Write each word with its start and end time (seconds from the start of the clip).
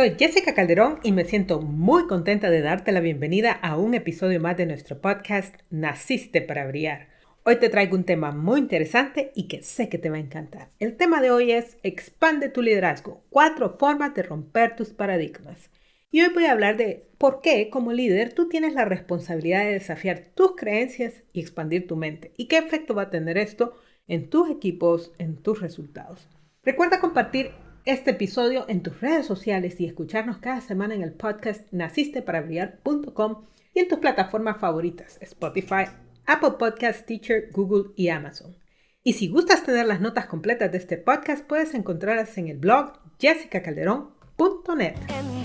Soy 0.00 0.16
Jessica 0.18 0.54
Calderón 0.54 0.98
y 1.02 1.12
me 1.12 1.26
siento 1.26 1.60
muy 1.60 2.06
contenta 2.06 2.48
de 2.48 2.62
darte 2.62 2.90
la 2.90 3.00
bienvenida 3.00 3.52
a 3.52 3.76
un 3.76 3.92
episodio 3.92 4.40
más 4.40 4.56
de 4.56 4.64
nuestro 4.64 4.98
podcast 4.98 5.54
Naciste 5.68 6.40
para 6.40 6.66
Brillar. 6.66 7.08
Hoy 7.44 7.56
te 7.56 7.68
traigo 7.68 7.96
un 7.96 8.04
tema 8.04 8.32
muy 8.32 8.60
interesante 8.60 9.30
y 9.34 9.46
que 9.46 9.62
sé 9.62 9.90
que 9.90 9.98
te 9.98 10.08
va 10.08 10.16
a 10.16 10.20
encantar. 10.20 10.70
El 10.78 10.96
tema 10.96 11.20
de 11.20 11.30
hoy 11.30 11.52
es 11.52 11.76
Expande 11.82 12.48
tu 12.48 12.62
liderazgo, 12.62 13.26
cuatro 13.28 13.76
formas 13.78 14.14
de 14.14 14.22
romper 14.22 14.74
tus 14.74 14.88
paradigmas. 14.88 15.68
Y 16.10 16.22
hoy 16.22 16.30
voy 16.32 16.46
a 16.46 16.52
hablar 16.52 16.78
de 16.78 17.10
por 17.18 17.42
qué 17.42 17.68
como 17.68 17.92
líder 17.92 18.32
tú 18.32 18.48
tienes 18.48 18.72
la 18.72 18.86
responsabilidad 18.86 19.64
de 19.64 19.72
desafiar 19.72 20.30
tus 20.34 20.56
creencias 20.56 21.24
y 21.34 21.40
expandir 21.40 21.86
tu 21.86 21.96
mente 21.96 22.32
y 22.38 22.48
qué 22.48 22.56
efecto 22.56 22.94
va 22.94 23.02
a 23.02 23.10
tener 23.10 23.36
esto 23.36 23.74
en 24.08 24.30
tus 24.30 24.48
equipos, 24.48 25.12
en 25.18 25.36
tus 25.36 25.60
resultados. 25.60 26.26
Recuerda 26.62 27.00
compartir 27.00 27.50
este 27.84 28.10
episodio 28.10 28.64
en 28.68 28.82
tus 28.82 29.00
redes 29.00 29.26
sociales 29.26 29.80
y 29.80 29.86
escucharnos 29.86 30.38
cada 30.38 30.60
semana 30.60 30.94
en 30.94 31.02
el 31.02 31.12
podcast 31.12 31.62
nacisteparabrillar.com 31.72 33.44
y 33.74 33.80
en 33.80 33.88
tus 33.88 33.98
plataformas 33.98 34.58
favoritas, 34.58 35.18
Spotify, 35.20 35.86
Apple 36.26 36.52
Podcast, 36.58 37.06
Teacher, 37.06 37.48
Google 37.52 37.92
y 37.96 38.08
Amazon. 38.08 38.56
Y 39.02 39.14
si 39.14 39.28
gustas 39.28 39.64
tener 39.64 39.86
las 39.86 40.00
notas 40.00 40.26
completas 40.26 40.70
de 40.70 40.78
este 40.78 40.98
podcast, 40.98 41.46
puedes 41.46 41.74
encontrarlas 41.74 42.36
en 42.36 42.48
el 42.48 42.58
blog 42.58 42.92
jessicacalderón.net. 43.18 44.94
En 45.08 45.42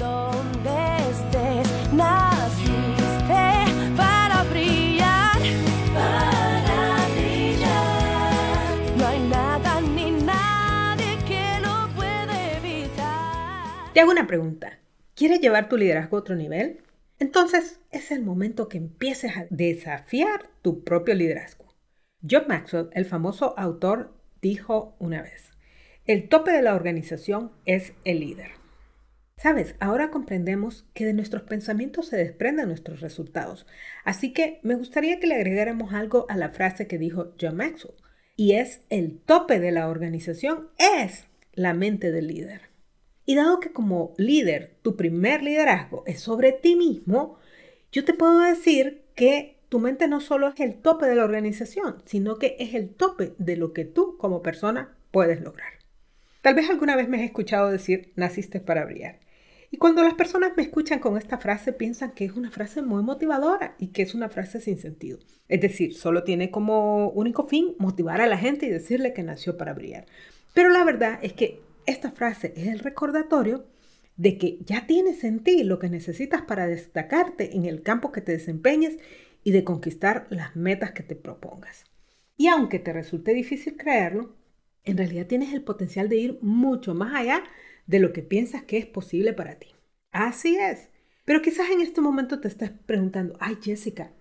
Te 13.96 14.02
hago 14.02 14.12
una 14.12 14.28
pregunta. 14.28 14.78
¿Quieres 15.16 15.40
llevar 15.40 15.70
tu 15.70 15.78
liderazgo 15.78 16.18
a 16.18 16.20
otro 16.20 16.36
nivel? 16.36 16.82
Entonces 17.18 17.80
es 17.92 18.12
el 18.12 18.24
momento 18.24 18.68
que 18.68 18.78
empieces 18.78 19.38
a 19.38 19.46
desafiar 19.50 20.50
tu 20.62 20.84
propio 20.84 21.16
liderazgo. 21.16 21.74
John 22.30 22.44
Maxwell, 22.50 22.90
el 22.92 23.06
famoso 23.06 23.58
autor, 23.58 24.14
dijo 24.42 24.98
una 25.00 25.22
vez, 25.22 25.50
el 26.04 26.28
tope 26.28 26.52
de 26.52 26.62
la 26.62 26.76
organización 26.76 27.54
es 27.66 27.94
el 28.04 28.20
líder. 28.20 28.52
Sabes, 29.38 29.76
ahora 29.80 30.12
comprendemos 30.12 30.86
que 30.94 31.06
de 31.06 31.14
nuestros 31.14 31.44
pensamientos 31.44 32.08
se 32.08 32.18
desprenden 32.18 32.68
nuestros 32.68 33.00
resultados, 33.00 33.66
así 34.04 34.34
que 34.34 34.60
me 34.62 34.76
gustaría 34.76 35.22
que 35.22 35.28
le 35.28 35.36
agregáramos 35.36 35.94
algo 35.94 36.26
a 36.28 36.36
la 36.36 36.50
frase 36.50 36.88
que 36.88 36.98
dijo 36.98 37.34
John 37.40 37.56
Maxwell, 37.56 37.96
y 38.36 38.56
es 38.56 38.82
el 38.90 39.20
tope 39.20 39.62
de 39.62 39.72
la 39.72 39.88
organización 39.88 40.68
es 40.80 41.28
la 41.54 41.74
mente 41.74 42.12
del 42.12 42.28
líder. 42.28 42.75
Y 43.26 43.36
dado 43.36 43.60
que 43.60 43.72
como 43.72 44.14
líder 44.18 44.78
tu 44.82 44.96
primer 44.96 45.42
liderazgo 45.42 46.04
es 46.06 46.20
sobre 46.20 46.52
ti 46.52 46.76
mismo, 46.76 47.38
yo 47.92 48.06
te 48.06 48.14
puedo 48.14 48.40
decir 48.40 49.04
que 49.16 49.58
tu 49.70 49.80
mente 49.80 50.08
no 50.08 50.22
solo 50.22 50.48
es 50.48 50.60
el 50.60 50.76
tope 50.76 51.06
de 51.06 51.16
la 51.16 51.24
organización, 51.24 52.02
sino 52.06 52.38
que 52.38 52.56
es 52.60 52.74
el 52.76 52.90
tope 52.90 53.34
de 53.38 53.58
lo 53.58 53.74
que 53.74 53.86
tú 53.86 54.18
como 54.18 54.44
persona 54.44 54.96
puedes 55.12 55.42
lograr. 55.42 55.74
Tal 56.42 56.54
vez 56.54 56.70
alguna 56.70 56.96
vez 56.96 57.10
me 57.10 57.18
has 57.18 57.24
escuchado 57.24 57.72
decir, 57.72 58.14
naciste 58.16 58.60
para 58.60 58.86
brillar. 58.86 59.20
Y 59.72 59.78
cuando 59.78 60.04
las 60.04 60.14
personas 60.14 60.52
me 60.56 60.64
escuchan 60.64 61.00
con 61.00 61.18
esta 61.18 61.38
frase, 61.38 61.74
piensan 61.74 62.12
que 62.12 62.26
es 62.26 62.34
una 62.34 62.52
frase 62.52 62.82
muy 62.82 63.02
motivadora 63.02 63.76
y 63.80 63.88
que 63.88 64.04
es 64.04 64.14
una 64.14 64.30
frase 64.30 64.62
sin 64.62 64.78
sentido. 64.78 65.18
Es 65.50 65.60
decir, 65.60 65.96
solo 65.96 66.24
tiene 66.24 66.52
como 66.52 67.10
único 67.10 67.46
fin 67.46 67.76
motivar 67.80 68.22
a 68.22 68.28
la 68.28 68.38
gente 68.38 68.68
y 68.68 68.70
decirle 68.70 69.14
que 69.14 69.24
nació 69.24 69.58
para 69.58 69.74
brillar. 69.74 70.06
Pero 70.54 70.70
la 70.70 70.84
verdad 70.84 71.20
es 71.22 71.34
que 71.34 71.60
esta 71.86 72.12
frase 72.12 72.54
es 72.56 72.68
el 72.68 72.80
recordatorio 72.80 73.66
de 74.18 74.38
que 74.38 74.60
ya 74.64 74.88
tienes 74.88 75.24
en 75.24 75.44
ti 75.44 75.64
lo 75.64 75.80
que 75.80 75.90
necesitas 75.90 76.42
para 76.44 76.68
destacarte 76.68 77.56
en 77.56 77.66
el 77.66 77.82
campo 77.82 78.12
que 78.12 78.22
te 78.22 78.32
desempeñes 78.32 78.98
y 79.44 79.52
de 79.52 79.64
conquistar 79.64 80.28
las 80.30 80.56
metas 80.56 80.92
que 80.92 81.04
te 81.04 81.16
propongas. 81.16 81.86
Y 82.38 82.48
aunque 82.48 82.80
te 82.80 82.94
resulte 82.94 83.34
difícil 83.34 83.78
creerlo, 83.78 84.36
en 84.84 84.98
realidad 84.98 85.28
tienes 85.28 85.54
el 85.54 85.64
potencial 85.64 86.10
de 86.10 86.18
ir 86.18 86.40
mucho 86.42 86.94
más 86.94 87.14
allá 87.14 87.44
de 87.88 88.00
lo 88.00 88.14
que 88.14 88.22
piensas 88.22 88.64
que 88.64 88.78
es 88.78 88.86
posible 88.86 89.34
para 89.34 89.56
ti. 89.56 89.68
Así 90.12 90.56
es. 90.56 90.90
Pero 91.26 91.42
quizás 91.42 91.70
en 91.72 91.82
este 91.82 92.02
momento 92.02 92.40
te 92.40 92.48
estés 92.48 92.72
preguntando, 92.86 93.36
ay 93.40 93.58
Jessica, 93.62 94.12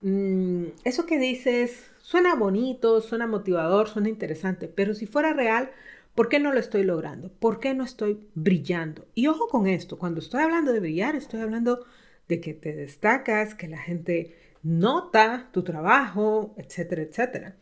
mm, 0.00 0.64
eso 0.84 1.06
que 1.06 1.18
dices 1.18 1.90
suena 2.02 2.34
bonito, 2.34 3.00
suena 3.00 3.26
motivador, 3.26 3.88
suena 3.88 4.08
interesante, 4.08 4.68
pero 4.68 4.94
si 4.94 5.06
fuera 5.06 5.32
real, 5.32 5.70
¿por 6.18 6.28
qué 6.28 6.40
no 6.40 6.52
lo 6.52 6.58
estoy 6.58 6.82
logrando? 6.82 7.30
¿Por 7.30 7.60
qué 7.60 7.74
no 7.74 7.84
estoy 7.84 8.18
brillando? 8.34 9.06
Y 9.14 9.28
ojo 9.28 9.46
con 9.46 9.68
esto, 9.68 10.00
cuando 10.00 10.18
estoy 10.18 10.42
hablando 10.42 10.72
de 10.72 10.80
brillar, 10.80 11.14
estoy 11.14 11.38
hablando 11.38 11.86
de 12.26 12.40
que 12.40 12.54
te 12.54 12.74
destacas, 12.74 13.54
que 13.54 13.68
la 13.68 13.78
gente 13.78 14.34
nota 14.64 15.48
tu 15.52 15.62
trabajo, 15.62 16.56
etcétera, 16.56 17.02
etcétera. 17.02 17.56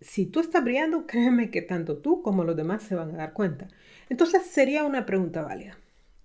Si 0.00 0.24
tú 0.24 0.40
estás 0.40 0.64
brillando, 0.64 1.06
créeme 1.06 1.50
que 1.50 1.60
tanto 1.60 1.98
tú 1.98 2.22
como 2.22 2.44
los 2.44 2.56
demás 2.56 2.82
se 2.82 2.94
van 2.94 3.10
a 3.10 3.18
dar 3.18 3.34
cuenta. 3.34 3.68
Entonces 4.08 4.40
sería 4.46 4.84
una 4.84 5.04
pregunta 5.04 5.42
válida. 5.42 5.76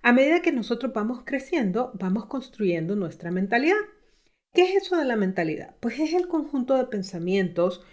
A 0.04 0.14
medida 0.14 0.42
que 0.42 0.54
nosotros 0.54 0.94
vamos 0.94 1.24
creciendo, 1.26 1.92
vamos 2.00 2.28
construyendo 2.28 2.96
nuestra 2.96 3.30
mentalidad. 3.30 3.76
¿Qué 4.54 4.62
es 4.62 4.84
eso 4.84 4.96
de 4.96 5.04
la 5.04 5.18
mentalidad? 5.18 5.76
Pues 5.82 6.00
es 6.00 6.14
el 6.14 6.30
conjunto 6.30 6.78
de 6.78 6.86
pensamientos, 6.86 7.84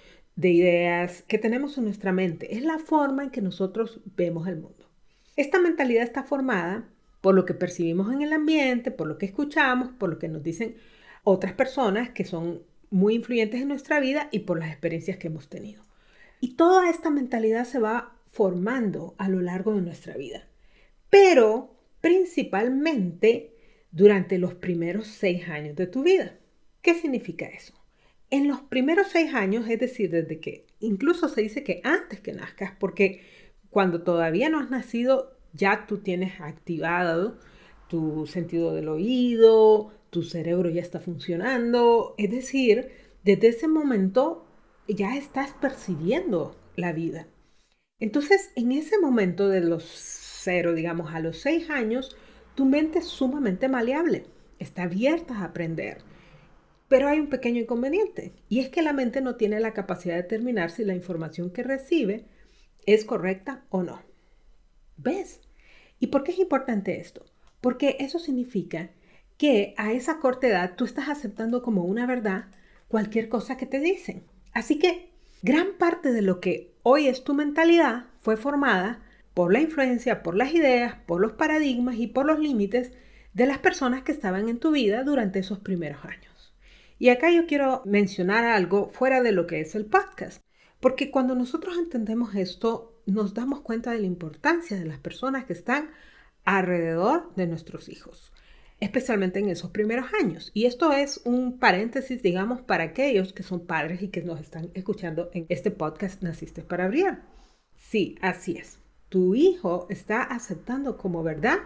de 0.41 0.49
ideas 0.49 1.23
que 1.29 1.37
tenemos 1.37 1.77
en 1.77 1.85
nuestra 1.85 2.13
mente. 2.13 2.57
Es 2.57 2.63
la 2.63 2.79
forma 2.79 3.25
en 3.25 3.31
que 3.31 3.43
nosotros 3.43 4.01
vemos 4.17 4.49
el 4.49 4.57
mundo. 4.57 4.89
Esta 5.37 5.61
mentalidad 5.61 6.03
está 6.03 6.23
formada 6.23 6.89
por 7.21 7.35
lo 7.35 7.45
que 7.45 7.53
percibimos 7.53 8.11
en 8.11 8.23
el 8.23 8.33
ambiente, 8.33 8.91
por 8.91 9.07
lo 9.07 9.19
que 9.19 9.27
escuchamos, 9.27 9.91
por 9.91 10.09
lo 10.09 10.19
que 10.19 10.29
nos 10.29 10.43
dicen 10.43 10.77
otras 11.25 11.53
personas 11.53 12.09
que 12.09 12.25
son 12.25 12.63
muy 12.89 13.17
influyentes 13.17 13.61
en 13.61 13.69
nuestra 13.69 14.01
vida 14.01 14.29
y 14.33 14.41
por 14.41 14.59
las 14.59 14.71
experiencias 14.71 15.19
que 15.19 15.27
hemos 15.27 15.49
tenido. 15.49 15.83
Y 16.41 16.55
toda 16.55 16.89
esta 16.89 17.11
mentalidad 17.11 17.67
se 17.67 17.79
va 17.79 18.17
formando 18.31 19.15
a 19.19 19.29
lo 19.29 19.43
largo 19.43 19.75
de 19.75 19.83
nuestra 19.83 20.17
vida, 20.17 20.49
pero 21.11 21.77
principalmente 22.01 23.55
durante 23.93 24.39
los 24.39 24.55
primeros 24.55 25.07
seis 25.07 25.51
años 25.51 25.77
de 25.77 25.87
tu 25.87 26.03
vida. 26.03 26.39
¿Qué 26.81 26.95
significa 26.95 27.47
eso? 27.47 27.80
En 28.31 28.47
los 28.47 28.61
primeros 28.61 29.09
seis 29.09 29.35
años, 29.35 29.69
es 29.69 29.79
decir, 29.81 30.11
desde 30.11 30.39
que 30.39 30.67
incluso 30.79 31.29
se 31.29 31.43
dice 31.43 31.65
que 31.65 31.81
antes 31.83 32.21
que 32.21 32.33
nazcas, 32.33 32.73
porque 32.79 33.23
cuando 33.71 34.03
todavía 34.03 34.49
no 34.49 34.61
has 34.61 34.71
nacido, 34.71 35.37
ya 35.53 35.87
tú 35.87 35.99
tienes 35.99 36.41
activado 36.41 37.39
tu 37.89 38.27
sentido 38.27 38.73
del 38.73 38.89
oído, 38.89 39.93
tu 40.11 40.23
cerebro 40.23 40.71
ya 40.71 40.81
está 40.81 41.01
funcionando, 41.01 42.15
es 42.19 42.31
decir, 42.31 42.89
desde 43.25 43.49
ese 43.49 43.67
momento 43.67 44.47
ya 44.87 45.17
estás 45.17 45.53
percibiendo 45.61 46.57
la 46.77 46.93
vida. 46.93 47.27
Entonces, 47.99 48.53
en 48.57 48.73
ese 48.73 48.99
momento 48.99 49.49
de 49.49 49.61
los 49.61 49.85
cero, 49.85 50.73
digamos, 50.73 51.13
a 51.13 51.21
los 51.21 51.39
seis 51.39 51.69
años, 51.69 52.17
tu 52.55 52.65
mente 52.65 53.01
es 53.01 53.07
sumamente 53.07 53.69
maleable, 53.69 54.25
está 54.59 54.85
abierta 54.85 55.39
a 55.39 55.45
aprender. 55.45 55.99
Pero 56.91 57.07
hay 57.07 57.21
un 57.21 57.29
pequeño 57.29 57.61
inconveniente, 57.61 58.33
y 58.49 58.59
es 58.59 58.69
que 58.69 58.83
la 58.83 58.93
mente 58.93 59.21
no 59.21 59.37
tiene 59.37 59.61
la 59.61 59.75
capacidad 59.75 60.17
de 60.17 60.23
determinar 60.23 60.73
si 60.73 60.85
la 60.85 60.97
información 60.97 61.53
que 61.53 61.63
recibe 61.63 62.25
es 62.85 63.05
correcta 63.05 63.63
o 63.71 63.85
no. 63.85 64.03
¿Ves? 64.97 65.41
¿Y 66.01 66.09
por 66.09 66.25
qué 66.25 66.33
es 66.33 66.41
importante 66.41 66.99
esto? 66.99 67.25
Porque 67.61 67.97
eso 68.01 68.19
significa 68.19 68.91
que 69.39 69.73
a 69.77 69.93
esa 69.93 70.19
corta 70.19 70.49
edad 70.49 70.75
tú 70.75 70.85
estás 70.85 71.09
aceptando 71.09 71.63
como 71.63 71.85
una 71.85 72.07
verdad 72.07 72.47
cualquier 72.89 73.29
cosa 73.29 73.57
que 73.57 73.67
te 73.67 73.79
dicen. 73.79 74.25
Así 74.53 74.81
que 74.81 75.11
gran 75.43 75.79
parte 75.79 76.11
de 76.11 76.23
lo 76.23 76.41
que 76.41 76.75
hoy 76.83 77.07
es 77.07 77.23
tu 77.23 77.35
mentalidad 77.35 78.07
fue 78.19 78.37
formada 78.37 79.01
por 79.33 79.53
la 79.53 79.61
influencia, 79.61 80.25
por 80.25 80.35
las 80.35 80.53
ideas, 80.55 80.97
por 81.07 81.21
los 81.21 81.35
paradigmas 81.35 81.99
y 81.99 82.09
por 82.09 82.27
los 82.27 82.41
límites 82.41 82.91
de 83.33 83.47
las 83.47 83.59
personas 83.59 84.03
que 84.03 84.11
estaban 84.11 84.49
en 84.49 84.59
tu 84.59 84.73
vida 84.73 85.05
durante 85.05 85.39
esos 85.39 85.61
primeros 85.61 86.05
años. 86.05 86.30
Y 87.01 87.09
acá 87.09 87.31
yo 87.31 87.47
quiero 87.47 87.81
mencionar 87.87 88.45
algo 88.45 88.91
fuera 88.91 89.23
de 89.23 89.33
lo 89.33 89.47
que 89.47 89.63
es 89.63 89.75
el 89.75 89.87
podcast, 89.87 90.43
Porque 90.81 91.11
cuando 91.11 91.35
nosotros 91.35 91.79
entendemos 91.79 92.35
esto, 92.35 93.01
nos 93.07 93.33
damos 93.33 93.63
cuenta 93.63 93.91
de 93.91 94.01
la 94.01 94.07
importancia 94.07 94.79
de 94.79 94.85
las 94.85 94.99
personas 94.99 95.47
que 95.47 95.55
están 95.55 95.91
alrededor 96.45 97.35
de 97.37 97.47
nuestros 97.47 97.89
hijos, 97.89 98.33
especialmente 98.81 99.39
en 99.39 99.49
esos 99.49 99.71
primeros 99.71 100.13
años. 100.23 100.51
Y 100.53 100.67
esto 100.67 100.93
es 100.93 101.23
un 101.25 101.59
paréntesis, 101.59 102.23
digamos, 102.23 102.61
para 102.61 102.85
aquellos 102.85 103.33
que 103.33 103.45
son 103.45 103.67
padres 103.67 104.03
y 104.03 104.09
que 104.09 104.21
nos 104.21 104.39
están 104.39 104.71
escuchando 104.75 105.31
en 105.33 105.47
este 105.49 105.71
podcast 105.71 106.23
Naciste 106.23 106.61
para 106.61 106.89
Brillar. 106.89 107.23
Sí, 107.79 108.19
así 108.21 108.59
es. 108.59 108.79
Tu 109.09 109.35
hijo 109.35 109.87
está 109.89 110.23
aceptando 110.23 110.99
como 110.99 111.23
verdad 111.23 111.61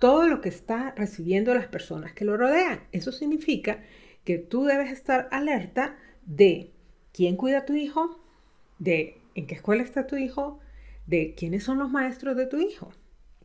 todo 0.00 0.26
lo 0.26 0.40
que 0.40 0.48
está 0.48 0.92
recibiendo 0.96 1.54
las 1.54 1.68
personas 1.68 2.12
que 2.12 2.24
lo 2.24 2.36
rodean. 2.36 2.80
Eso 2.90 3.12
significa 3.12 3.78
que 4.24 4.38
tú 4.38 4.64
debes 4.64 4.90
estar 4.90 5.28
alerta 5.30 5.96
de 6.26 6.72
quién 7.12 7.36
cuida 7.36 7.58
a 7.58 7.64
tu 7.64 7.74
hijo, 7.74 8.20
de 8.78 9.18
en 9.34 9.46
qué 9.46 9.54
escuela 9.54 9.82
está 9.82 10.06
tu 10.06 10.16
hijo, 10.16 10.60
de 11.06 11.34
quiénes 11.34 11.64
son 11.64 11.78
los 11.78 11.90
maestros 11.90 12.36
de 12.36 12.46
tu 12.46 12.58
hijo. 12.58 12.92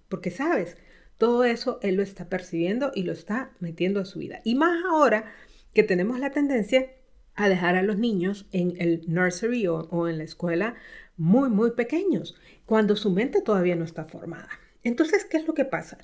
Porque 0.07 0.31
sabes, 0.31 0.77
todo 1.17 1.43
eso 1.43 1.79
él 1.81 1.95
lo 1.95 2.03
está 2.03 2.29
percibiendo 2.29 2.91
y 2.95 3.03
lo 3.03 3.11
está 3.11 3.51
metiendo 3.59 3.99
a 3.99 4.05
su 4.05 4.19
vida. 4.19 4.41
Y 4.43 4.55
más 4.55 4.83
ahora 4.85 5.31
que 5.73 5.83
tenemos 5.83 6.19
la 6.19 6.31
tendencia 6.31 6.91
a 7.35 7.49
dejar 7.49 7.75
a 7.75 7.83
los 7.83 7.97
niños 7.97 8.47
en 8.51 8.73
el 8.79 9.03
nursery 9.07 9.67
o, 9.67 9.81
o 9.91 10.07
en 10.07 10.17
la 10.17 10.23
escuela 10.23 10.75
muy, 11.17 11.49
muy 11.49 11.71
pequeños, 11.71 12.35
cuando 12.65 12.95
su 12.95 13.11
mente 13.11 13.41
todavía 13.41 13.75
no 13.75 13.83
está 13.83 14.05
formada. 14.05 14.49
Entonces, 14.83 15.25
¿qué 15.25 15.37
es 15.37 15.47
lo 15.47 15.53
que 15.53 15.65
pasa? 15.65 15.97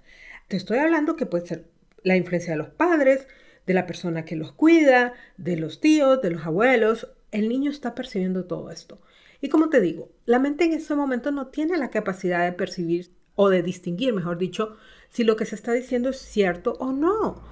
Te 0.47 0.57
estoy 0.57 0.77
hablando 0.77 1.15
que 1.15 1.25
puede 1.25 1.47
ser 1.47 1.65
la 2.03 2.15
influencia 2.15 2.51
de 2.51 2.57
los 2.57 2.69
padres, 2.69 3.27
de 3.65 3.73
la 3.73 3.87
persona 3.87 4.25
que 4.25 4.35
los 4.35 4.51
cuida, 4.51 5.13
de 5.37 5.57
los 5.57 5.79
tíos, 5.81 6.21
de 6.21 6.31
los 6.31 6.45
abuelos. 6.45 7.07
El 7.31 7.49
niño 7.49 7.71
está 7.71 7.95
percibiendo 7.95 8.45
todo 8.45 8.71
esto. 8.71 9.01
Y 9.41 9.49
como 9.49 9.69
te 9.69 9.81
digo, 9.81 10.09
la 10.25 10.39
mente 10.39 10.65
en 10.65 10.73
ese 10.73 10.95
momento 10.95 11.31
no 11.31 11.47
tiene 11.47 11.77
la 11.77 11.89
capacidad 11.89 12.45
de 12.45 12.53
percibir 12.53 13.11
o 13.35 13.49
de 13.49 13.61
distinguir, 13.61 14.13
mejor 14.13 14.37
dicho, 14.37 14.77
si 15.09 15.23
lo 15.23 15.35
que 15.35 15.45
se 15.45 15.55
está 15.55 15.73
diciendo 15.73 16.09
es 16.09 16.17
cierto 16.17 16.73
o 16.79 16.91
no. 16.91 17.43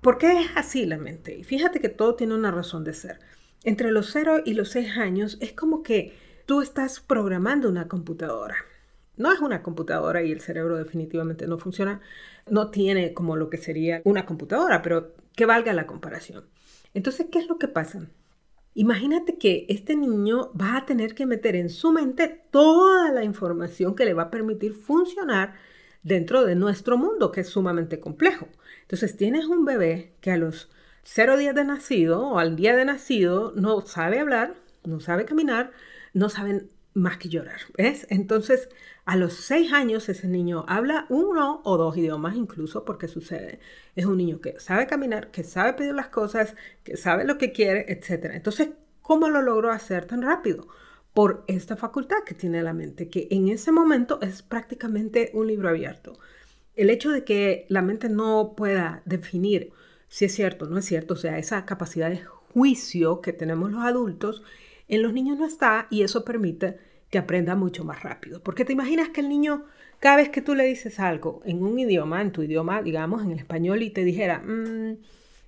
¿Por 0.00 0.18
qué 0.18 0.40
es 0.40 0.50
así 0.56 0.84
la 0.84 0.98
mente? 0.98 1.36
Y 1.36 1.44
fíjate 1.44 1.80
que 1.80 1.88
todo 1.88 2.16
tiene 2.16 2.34
una 2.34 2.50
razón 2.50 2.84
de 2.84 2.92
ser. 2.92 3.20
Entre 3.64 3.92
los 3.92 4.10
0 4.12 4.42
y 4.44 4.54
los 4.54 4.70
6 4.70 4.98
años 4.98 5.38
es 5.40 5.52
como 5.52 5.82
que 5.82 6.16
tú 6.46 6.60
estás 6.60 7.00
programando 7.00 7.68
una 7.68 7.88
computadora. 7.88 8.56
No 9.16 9.32
es 9.32 9.40
una 9.40 9.62
computadora 9.62 10.22
y 10.22 10.32
el 10.32 10.40
cerebro 10.40 10.76
definitivamente 10.76 11.46
no 11.46 11.58
funciona, 11.58 12.00
no 12.48 12.70
tiene 12.70 13.14
como 13.14 13.36
lo 13.36 13.50
que 13.50 13.58
sería 13.58 14.00
una 14.04 14.26
computadora, 14.26 14.82
pero 14.82 15.14
que 15.34 15.46
valga 15.46 15.72
la 15.72 15.86
comparación. 15.86 16.44
Entonces, 16.94 17.26
¿qué 17.30 17.38
es 17.38 17.48
lo 17.48 17.58
que 17.58 17.68
pasa? 17.68 18.06
Imagínate 18.74 19.36
que 19.36 19.66
este 19.68 19.96
niño 19.96 20.50
va 20.58 20.78
a 20.78 20.86
tener 20.86 21.14
que 21.14 21.26
meter 21.26 21.56
en 21.56 21.68
su 21.68 21.92
mente 21.92 22.28
toda 22.50 23.12
la 23.12 23.22
información 23.22 23.94
que 23.94 24.04
le 24.04 24.14
va 24.14 24.24
a 24.24 24.30
permitir 24.30 24.72
funcionar 24.72 25.54
dentro 26.02 26.44
de 26.44 26.54
nuestro 26.54 26.96
mundo, 26.96 27.32
que 27.32 27.42
es 27.42 27.48
sumamente 27.48 28.00
complejo. 28.00 28.48
Entonces 28.82 29.16
tienes 29.16 29.46
un 29.46 29.64
bebé 29.64 30.14
que 30.20 30.30
a 30.30 30.38
los 30.38 30.70
cero 31.02 31.36
días 31.36 31.54
de 31.54 31.64
nacido 31.64 32.26
o 32.28 32.38
al 32.38 32.56
día 32.56 32.76
de 32.76 32.84
nacido 32.84 33.52
no 33.56 33.82
sabe 33.82 34.20
hablar, 34.20 34.54
no 34.84 35.00
sabe 35.00 35.24
caminar, 35.26 35.72
no 36.14 36.28
sabe 36.28 36.68
más 36.94 37.18
que 37.18 37.28
llorar. 37.28 37.60
¿Ves? 37.76 38.06
Entonces 38.10 38.68
a 39.04 39.16
los 39.16 39.34
seis 39.34 39.72
años 39.72 40.08
ese 40.08 40.28
niño 40.28 40.64
habla 40.68 41.06
uno 41.08 41.60
o 41.64 41.76
dos 41.76 41.96
idiomas 41.96 42.36
incluso 42.36 42.84
porque 42.84 43.08
sucede. 43.08 43.58
Es 43.96 44.06
un 44.06 44.16
niño 44.16 44.40
que 44.40 44.60
sabe 44.60 44.86
caminar, 44.86 45.30
que 45.30 45.42
sabe 45.42 45.72
pedir 45.72 45.94
las 45.94 46.08
cosas, 46.08 46.54
que 46.84 46.96
sabe 46.96 47.24
lo 47.24 47.36
que 47.36 47.52
quiere, 47.52 47.86
etc. 47.88 48.30
Entonces, 48.32 48.70
¿cómo 49.00 49.28
lo 49.28 49.42
logró 49.42 49.72
hacer 49.72 50.04
tan 50.04 50.22
rápido? 50.22 50.68
Por 51.14 51.44
esta 51.46 51.76
facultad 51.76 52.22
que 52.24 52.34
tiene 52.34 52.62
la 52.62 52.72
mente, 52.72 53.08
que 53.08 53.28
en 53.30 53.48
ese 53.48 53.72
momento 53.72 54.20
es 54.22 54.42
prácticamente 54.42 55.30
un 55.34 55.48
libro 55.48 55.68
abierto. 55.68 56.18
El 56.74 56.88
hecho 56.88 57.10
de 57.10 57.24
que 57.24 57.66
la 57.68 57.82
mente 57.82 58.08
no 58.08 58.54
pueda 58.56 59.02
definir 59.04 59.72
si 60.12 60.26
es 60.26 60.34
cierto 60.34 60.66
o 60.66 60.68
no 60.68 60.78
es 60.78 60.84
cierto, 60.84 61.14
o 61.14 61.16
sea, 61.16 61.38
esa 61.38 61.64
capacidad 61.64 62.10
de 62.10 62.22
juicio 62.22 63.22
que 63.22 63.32
tenemos 63.32 63.72
los 63.72 63.82
adultos, 63.82 64.42
en 64.92 65.02
los 65.02 65.12
niños 65.14 65.38
no 65.38 65.46
está 65.46 65.86
y 65.90 66.02
eso 66.02 66.24
permite 66.24 66.76
que 67.08 67.18
aprenda 67.18 67.54
mucho 67.54 67.82
más 67.84 68.02
rápido. 68.02 68.42
Porque 68.42 68.64
te 68.64 68.74
imaginas 68.74 69.08
que 69.08 69.22
el 69.22 69.28
niño, 69.30 69.64
cada 70.00 70.16
vez 70.16 70.28
que 70.28 70.42
tú 70.42 70.54
le 70.54 70.64
dices 70.64 71.00
algo 71.00 71.40
en 71.44 71.62
un 71.62 71.78
idioma, 71.78 72.20
en 72.20 72.30
tu 72.30 72.42
idioma, 72.42 72.82
digamos, 72.82 73.22
en 73.22 73.32
el 73.32 73.38
español, 73.38 73.82
y 73.82 73.90
te 73.90 74.04
dijera, 74.04 74.40
mm, 74.40 74.98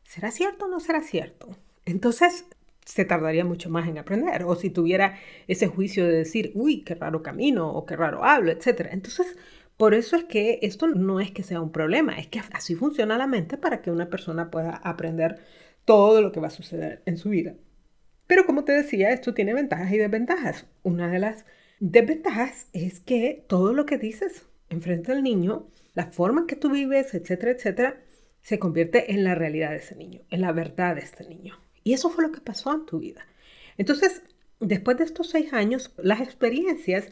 ¿será 0.04 0.30
cierto 0.30 0.64
o 0.64 0.68
no 0.68 0.80
será 0.80 1.02
cierto? 1.02 1.56
Entonces 1.84 2.46
se 2.86 3.04
tardaría 3.04 3.44
mucho 3.44 3.68
más 3.68 3.86
en 3.86 3.98
aprender. 3.98 4.44
O 4.44 4.56
si 4.56 4.70
tuviera 4.70 5.18
ese 5.46 5.66
juicio 5.66 6.06
de 6.06 6.12
decir, 6.12 6.52
uy, 6.54 6.82
qué 6.82 6.94
raro 6.94 7.22
camino 7.22 7.70
o 7.70 7.84
qué 7.84 7.96
raro 7.96 8.24
hablo, 8.24 8.50
etc. 8.50 8.88
Entonces, 8.92 9.36
por 9.76 9.92
eso 9.92 10.16
es 10.16 10.24
que 10.24 10.58
esto 10.62 10.86
no 10.86 11.20
es 11.20 11.32
que 11.32 11.42
sea 11.42 11.60
un 11.60 11.72
problema, 11.72 12.18
es 12.18 12.28
que 12.28 12.40
así 12.52 12.74
funciona 12.76 13.18
la 13.18 13.26
mente 13.26 13.58
para 13.58 13.82
que 13.82 13.90
una 13.90 14.08
persona 14.08 14.50
pueda 14.50 14.76
aprender 14.76 15.40
todo 15.84 16.22
lo 16.22 16.32
que 16.32 16.40
va 16.40 16.46
a 16.46 16.50
suceder 16.50 17.02
en 17.04 17.18
su 17.18 17.30
vida. 17.30 17.54
Pero 18.26 18.46
como 18.46 18.64
te 18.64 18.72
decía, 18.72 19.10
esto 19.10 19.34
tiene 19.34 19.54
ventajas 19.54 19.92
y 19.92 19.98
desventajas. 19.98 20.66
Una 20.82 21.10
de 21.10 21.18
las 21.18 21.44
desventajas 21.80 22.68
es 22.72 23.00
que 23.00 23.44
todo 23.48 23.72
lo 23.72 23.86
que 23.86 23.98
dices 23.98 24.46
enfrente 24.70 25.12
al 25.12 25.22
niño, 25.22 25.68
la 25.94 26.06
forma 26.06 26.42
en 26.42 26.46
que 26.46 26.56
tú 26.56 26.70
vives, 26.70 27.14
etcétera, 27.14 27.52
etcétera, 27.52 28.00
se 28.42 28.58
convierte 28.58 29.12
en 29.12 29.24
la 29.24 29.34
realidad 29.34 29.70
de 29.70 29.76
ese 29.76 29.96
niño, 29.96 30.22
en 30.30 30.40
la 30.40 30.52
verdad 30.52 30.94
de 30.96 31.02
este 31.02 31.26
niño. 31.28 31.58
Y 31.82 31.92
eso 31.92 32.10
fue 32.10 32.24
lo 32.24 32.32
que 32.32 32.40
pasó 32.40 32.74
en 32.74 32.86
tu 32.86 32.98
vida. 32.98 33.26
Entonces, 33.78 34.22
después 34.60 34.96
de 34.96 35.04
estos 35.04 35.30
seis 35.30 35.52
años, 35.52 35.94
las 35.98 36.20
experiencias 36.20 37.08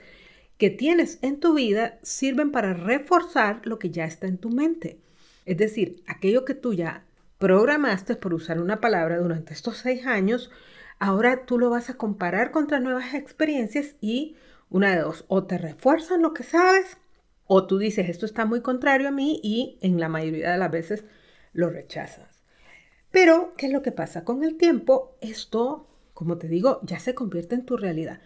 que 0.58 0.70
tienes 0.70 1.18
en 1.22 1.40
tu 1.40 1.54
vida 1.54 1.98
sirven 2.02 2.52
para 2.52 2.74
reforzar 2.74 3.62
lo 3.64 3.78
que 3.78 3.90
ya 3.90 4.04
está 4.04 4.26
en 4.26 4.38
tu 4.38 4.50
mente. 4.50 5.00
Es 5.44 5.56
decir, 5.56 6.02
aquello 6.06 6.44
que 6.44 6.54
tú 6.54 6.72
ya 6.72 7.04
programaste, 7.38 8.14
por 8.14 8.34
usar 8.34 8.60
una 8.60 8.80
palabra, 8.80 9.18
durante 9.18 9.52
estos 9.52 9.78
seis 9.78 10.06
años, 10.06 10.50
Ahora 11.04 11.46
tú 11.46 11.58
lo 11.58 11.68
vas 11.68 11.90
a 11.90 11.96
comparar 11.96 12.52
contra 12.52 12.78
nuevas 12.78 13.14
experiencias 13.14 13.96
y 14.00 14.36
una 14.70 14.94
de 14.94 15.02
dos, 15.02 15.24
o 15.26 15.42
te 15.42 15.58
refuerzan 15.58 16.22
lo 16.22 16.32
que 16.32 16.44
sabes, 16.44 16.96
o 17.48 17.66
tú 17.66 17.78
dices, 17.78 18.08
esto 18.08 18.24
está 18.24 18.44
muy 18.44 18.60
contrario 18.60 19.08
a 19.08 19.10
mí 19.10 19.40
y 19.42 19.78
en 19.80 19.98
la 19.98 20.08
mayoría 20.08 20.52
de 20.52 20.58
las 20.58 20.70
veces 20.70 21.04
lo 21.54 21.70
rechazas. 21.70 22.44
Pero, 23.10 23.52
¿qué 23.56 23.66
es 23.66 23.72
lo 23.72 23.82
que 23.82 23.90
pasa? 23.90 24.22
Con 24.22 24.44
el 24.44 24.56
tiempo, 24.56 25.16
esto, 25.20 25.88
como 26.14 26.38
te 26.38 26.46
digo, 26.46 26.78
ya 26.84 27.00
se 27.00 27.16
convierte 27.16 27.56
en 27.56 27.66
tu 27.66 27.76
realidad. 27.76 28.20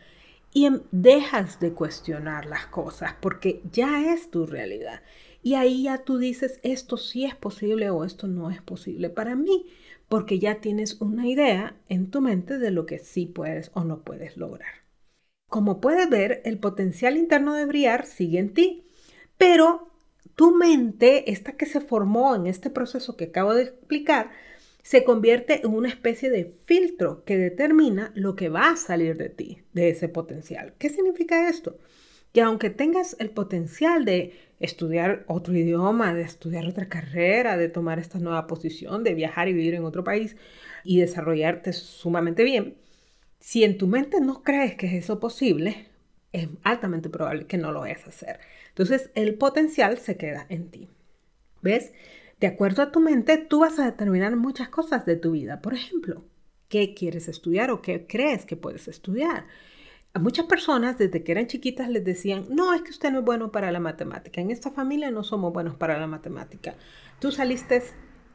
Y 0.53 0.69
dejas 0.91 1.59
de 1.61 1.73
cuestionar 1.73 2.45
las 2.45 2.67
cosas 2.67 3.15
porque 3.23 3.63
ya 3.73 4.13
es 4.13 4.31
tu 4.31 4.45
realidad. 4.45 5.01
Y 5.43 5.55
ahí 5.55 5.85
ya 5.85 6.05
tú 6.05 6.19
dices, 6.19 6.61
esto 6.63 6.99
sí 6.99 7.25
es 7.25 7.35
posible 7.35 7.89
o 7.89 8.05
esto 8.05 8.27
no 8.27 8.51
es 8.51 8.61
posible 8.61 9.09
para 9.09 9.35
mí 9.35 9.65
porque 10.09 10.39
ya 10.39 10.61
tienes 10.61 11.01
una 11.01 11.27
idea 11.27 11.77
en 11.89 12.11
tu 12.11 12.21
mente 12.21 12.59
de 12.59 12.71
lo 12.71 12.87
que 12.87 12.99
sí 12.99 13.27
puedes 13.27 13.71
o 13.75 13.85
no 13.85 14.03
puedes 14.03 14.37
lograr. 14.37 14.87
Como 15.49 15.81
puedes 15.81 16.09
ver, 16.11 16.43
el 16.45 16.59
potencial 16.59 17.17
interno 17.17 17.55
de 17.55 17.67
brillar 17.67 18.07
sigue 18.07 18.39
en 18.39 18.53
ti, 18.53 18.85
pero 19.39 19.89
tu 20.35 20.55
mente, 20.55 21.31
esta 21.31 21.53
que 21.53 21.67
se 21.67 21.81
formó 21.81 22.35
en 22.35 22.47
este 22.47 22.71
proceso 22.71 23.17
que 23.17 23.25
acabo 23.27 23.55
de 23.55 23.65
explicar, 23.65 24.31
se 24.83 25.03
convierte 25.03 25.63
en 25.65 25.75
una 25.75 25.89
especie 25.89 26.31
de 26.31 26.55
filtro 26.65 27.25
que 27.25 27.37
determina 27.37 28.13
lo 28.15 28.37
que 28.37 28.49
va 28.49 28.71
a 28.71 28.77
salir 28.77 29.17
de 29.17 29.29
ti, 29.29 29.63
de 29.73 29.91
ese 29.91 30.09
potencial. 30.09 30.75
¿Qué 30.79 30.91
significa 30.91 31.49
esto? 31.49 31.79
Que 32.37 32.43
aunque 32.43 32.69
tengas 32.69 33.17
el 33.19 33.31
potencial 33.31 34.05
de 34.05 34.35
estudiar 34.61 35.25
otro 35.27 35.57
idioma, 35.57 36.13
de 36.13 36.21
estudiar 36.21 36.67
otra 36.67 36.87
carrera, 36.87 37.57
de 37.57 37.71
tomar 37.71 37.99
esta 37.99 38.19
nueva 38.19 38.47
posición, 38.47 39.05
de 39.05 39.15
viajar 39.15 39.49
y 39.49 39.55
vivir 39.55 39.73
en 39.73 39.87
otro 39.87 40.05
país 40.05 40.37
y 40.85 41.01
desarrollarte 41.01 41.73
sumamente 41.73 42.45
bien, 42.45 42.77
si 43.41 43.65
en 43.65 43.79
tu 43.79 43.87
mente 43.87 44.21
no 44.21 44.43
crees 44.43 44.75
que 44.75 44.87
es 44.87 44.93
eso 45.05 45.19
posible, 45.19 45.87
es 46.33 46.51
altamente 46.63 47.09
probable 47.09 47.47
que 47.47 47.57
no 47.57 47.73
lo 47.73 47.81
vayas 47.81 48.05
a 48.05 48.11
hacer. 48.11 48.39
Entonces, 48.69 49.09
el 49.15 49.37
potencial 49.37 49.97
se 49.97 50.19
queda 50.19 50.45
en 50.51 50.71
ti. 50.71 50.91
¿Ves? 51.63 51.95
De 52.39 52.49
acuerdo 52.49 52.83
a 52.83 52.93
tu 52.93 53.01
mente, 53.01 53.39
tú 53.39 53.61
vas 53.61 53.79
a 53.79 53.87
determinar 53.87 54.37
muchas 54.37 54.69
cosas 54.69 55.07
de 55.07 55.17
tu 55.17 55.31
vida. 55.31 55.63
Por 55.63 55.73
ejemplo, 55.73 56.27
¿qué 56.69 56.93
quieres 56.93 57.29
estudiar 57.29 57.71
o 57.71 57.81
qué 57.81 58.07
crees 58.07 58.45
que 58.45 58.57
puedes 58.57 58.89
estudiar? 58.89 59.47
A 60.17 60.19
muchas 60.19 60.47
personas 60.47 60.97
desde 60.97 61.23
que 61.23 61.33
eran 61.33 61.47
chiquitas 61.47 61.91
les 61.91 62.03
decían, 62.03 62.47
no, 62.49 62.73
es 62.73 62.81
que 62.81 62.89
usted 62.89 63.11
no 63.11 63.19
es 63.19 63.25
bueno 63.27 63.53
para 63.53 63.71
la 63.71 63.81
matemática. 63.81 64.41
En 64.41 64.51
esta 64.51 64.71
familia 64.71 65.11
no 65.11 65.23
somos 65.23 65.53
buenos 65.53 65.75
para 65.75 66.01
la 66.01 66.07
matemática. 66.07 66.75
Tú 67.21 67.31
saliste 67.33 67.83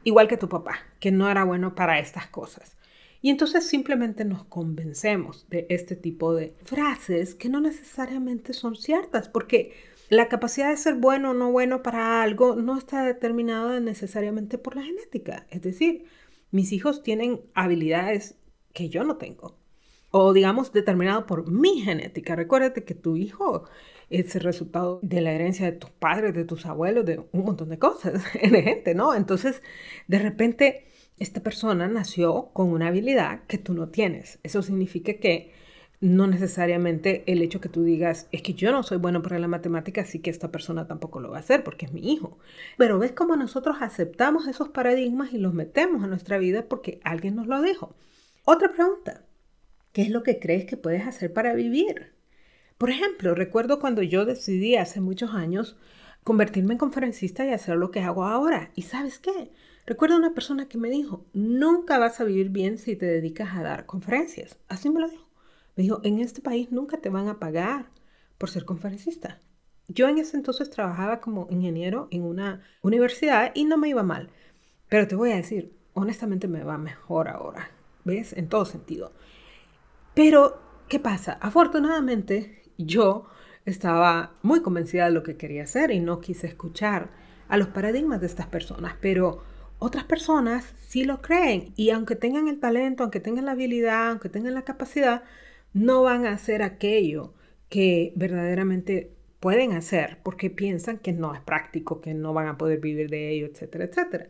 igual 0.04 0.28
que 0.28 0.36
tu 0.36 0.48
papá, 0.48 0.76
que 1.00 1.10
no 1.10 1.28
era 1.28 1.42
bueno 1.42 1.74
para 1.74 1.98
estas 1.98 2.28
cosas. 2.28 2.76
Y 3.20 3.30
entonces 3.30 3.66
simplemente 3.66 4.24
nos 4.24 4.44
convencemos 4.44 5.48
de 5.50 5.66
este 5.70 5.96
tipo 5.96 6.36
de 6.36 6.54
frases 6.62 7.34
que 7.34 7.48
no 7.48 7.60
necesariamente 7.60 8.52
son 8.52 8.76
ciertas, 8.76 9.28
porque 9.28 9.72
la 10.08 10.28
capacidad 10.28 10.70
de 10.70 10.76
ser 10.76 10.94
bueno 10.94 11.32
o 11.32 11.34
no 11.34 11.50
bueno 11.50 11.82
para 11.82 12.22
algo 12.22 12.54
no 12.54 12.78
está 12.78 13.04
determinada 13.04 13.80
necesariamente 13.80 14.56
por 14.56 14.76
la 14.76 14.84
genética. 14.84 15.48
Es 15.50 15.62
decir, 15.62 16.04
mis 16.52 16.70
hijos 16.70 17.02
tienen 17.02 17.40
habilidades 17.54 18.36
que 18.72 18.88
yo 18.88 19.02
no 19.02 19.16
tengo 19.16 19.60
o 20.12 20.32
digamos 20.32 20.72
determinado 20.72 21.26
por 21.26 21.50
mi 21.50 21.80
genética. 21.80 22.36
Recuérdate 22.36 22.84
que 22.84 22.94
tu 22.94 23.16
hijo 23.16 23.64
es 24.10 24.36
el 24.36 24.42
resultado 24.42 25.00
de 25.02 25.22
la 25.22 25.32
herencia 25.32 25.66
de 25.66 25.72
tus 25.72 25.90
padres, 25.90 26.34
de 26.34 26.44
tus 26.44 26.66
abuelos, 26.66 27.04
de 27.04 27.20
un 27.32 27.44
montón 27.44 27.70
de 27.70 27.78
cosas, 27.78 28.22
de 28.34 28.62
gente, 28.62 28.94
¿no? 28.94 29.14
Entonces, 29.14 29.62
de 30.06 30.18
repente, 30.18 30.86
esta 31.18 31.42
persona 31.42 31.88
nació 31.88 32.50
con 32.52 32.68
una 32.68 32.88
habilidad 32.88 33.42
que 33.46 33.58
tú 33.58 33.74
no 33.74 33.88
tienes. 33.88 34.38
Eso 34.42 34.62
significa 34.62 35.14
que 35.14 35.52
no 36.02 36.26
necesariamente 36.26 37.22
el 37.26 37.40
hecho 37.42 37.60
que 37.60 37.68
tú 37.68 37.84
digas, 37.84 38.28
es 38.32 38.42
que 38.42 38.54
yo 38.54 38.72
no 38.72 38.82
soy 38.82 38.98
bueno 38.98 39.22
para 39.22 39.38
la 39.38 39.46
matemática, 39.48 40.02
así 40.02 40.18
que 40.18 40.30
esta 40.30 40.50
persona 40.50 40.88
tampoco 40.88 41.20
lo 41.20 41.30
va 41.30 41.36
a 41.36 41.40
hacer 41.40 41.64
porque 41.64 41.86
es 41.86 41.92
mi 41.92 42.12
hijo. 42.12 42.38
Pero 42.76 42.98
ves 42.98 43.12
cómo 43.12 43.36
nosotros 43.36 43.76
aceptamos 43.80 44.46
esos 44.48 44.68
paradigmas 44.68 45.32
y 45.32 45.38
los 45.38 45.54
metemos 45.54 46.02
a 46.02 46.08
nuestra 46.08 46.38
vida 46.38 46.66
porque 46.68 47.00
alguien 47.04 47.36
nos 47.36 47.46
lo 47.46 47.62
dijo. 47.62 47.94
Otra 48.44 48.72
pregunta, 48.72 49.22
¿qué 49.92 50.02
es 50.02 50.10
lo 50.10 50.22
que 50.22 50.38
crees 50.38 50.64
que 50.64 50.76
puedes 50.76 51.06
hacer 51.06 51.32
para 51.32 51.54
vivir? 51.54 52.12
Por 52.78 52.90
ejemplo, 52.90 53.34
recuerdo 53.34 53.78
cuando 53.78 54.02
yo 54.02 54.24
decidí 54.24 54.76
hace 54.76 55.00
muchos 55.00 55.34
años 55.34 55.76
convertirme 56.24 56.74
en 56.74 56.78
conferencista 56.78 57.44
y 57.44 57.50
hacer 57.50 57.76
lo 57.76 57.90
que 57.90 58.00
hago 58.00 58.24
ahora. 58.24 58.70
¿Y 58.74 58.82
sabes 58.82 59.18
qué? 59.18 59.52
Recuerdo 59.86 60.16
una 60.16 60.34
persona 60.34 60.68
que 60.68 60.78
me 60.78 60.90
dijo, 60.90 61.26
nunca 61.32 61.98
vas 61.98 62.20
a 62.20 62.24
vivir 62.24 62.50
bien 62.50 62.78
si 62.78 62.96
te 62.96 63.06
dedicas 63.06 63.56
a 63.56 63.62
dar 63.62 63.86
conferencias. 63.86 64.58
Así 64.68 64.88
me 64.90 65.00
lo 65.00 65.08
dijo. 65.08 65.28
Me 65.76 65.82
dijo, 65.82 66.00
en 66.04 66.20
este 66.20 66.40
país 66.40 66.70
nunca 66.70 66.98
te 66.98 67.08
van 67.08 67.28
a 67.28 67.38
pagar 67.38 67.90
por 68.38 68.50
ser 68.50 68.64
conferencista. 68.64 69.40
Yo 69.88 70.08
en 70.08 70.18
ese 70.18 70.36
entonces 70.36 70.70
trabajaba 70.70 71.20
como 71.20 71.48
ingeniero 71.50 72.08
en 72.10 72.22
una 72.22 72.62
universidad 72.82 73.52
y 73.54 73.64
no 73.64 73.76
me 73.76 73.88
iba 73.88 74.02
mal. 74.02 74.30
Pero 74.88 75.08
te 75.08 75.16
voy 75.16 75.32
a 75.32 75.36
decir, 75.36 75.74
honestamente 75.94 76.48
me 76.48 76.62
va 76.62 76.78
mejor 76.78 77.28
ahora. 77.28 77.70
¿Ves? 78.04 78.32
En 78.32 78.48
todo 78.48 78.64
sentido. 78.64 79.12
Pero, 80.14 80.60
¿qué 80.88 81.00
pasa? 81.00 81.38
Afortunadamente, 81.40 82.62
yo 82.76 83.26
estaba 83.64 84.34
muy 84.42 84.60
convencida 84.60 85.06
de 85.06 85.12
lo 85.12 85.22
que 85.22 85.36
quería 85.36 85.62
hacer 85.64 85.90
y 85.90 86.00
no 86.00 86.20
quise 86.20 86.46
escuchar 86.46 87.10
a 87.48 87.56
los 87.56 87.68
paradigmas 87.68 88.20
de 88.20 88.26
estas 88.26 88.46
personas, 88.46 88.94
pero 89.00 89.42
otras 89.78 90.04
personas 90.04 90.64
sí 90.86 91.04
lo 91.04 91.22
creen 91.22 91.72
y 91.76 91.90
aunque 91.90 92.16
tengan 92.16 92.48
el 92.48 92.60
talento, 92.60 93.02
aunque 93.02 93.20
tengan 93.20 93.46
la 93.46 93.52
habilidad, 93.52 94.10
aunque 94.10 94.28
tengan 94.28 94.54
la 94.54 94.62
capacidad, 94.62 95.22
no 95.72 96.02
van 96.02 96.26
a 96.26 96.32
hacer 96.32 96.62
aquello 96.62 97.34
que 97.68 98.12
verdaderamente 98.16 99.14
pueden 99.40 99.72
hacer 99.72 100.18
porque 100.22 100.50
piensan 100.50 100.98
que 100.98 101.12
no 101.12 101.34
es 101.34 101.40
práctico, 101.40 102.00
que 102.00 102.14
no 102.14 102.32
van 102.34 102.48
a 102.48 102.58
poder 102.58 102.80
vivir 102.80 103.10
de 103.10 103.30
ello, 103.30 103.46
etcétera, 103.46 103.84
etcétera. 103.84 104.28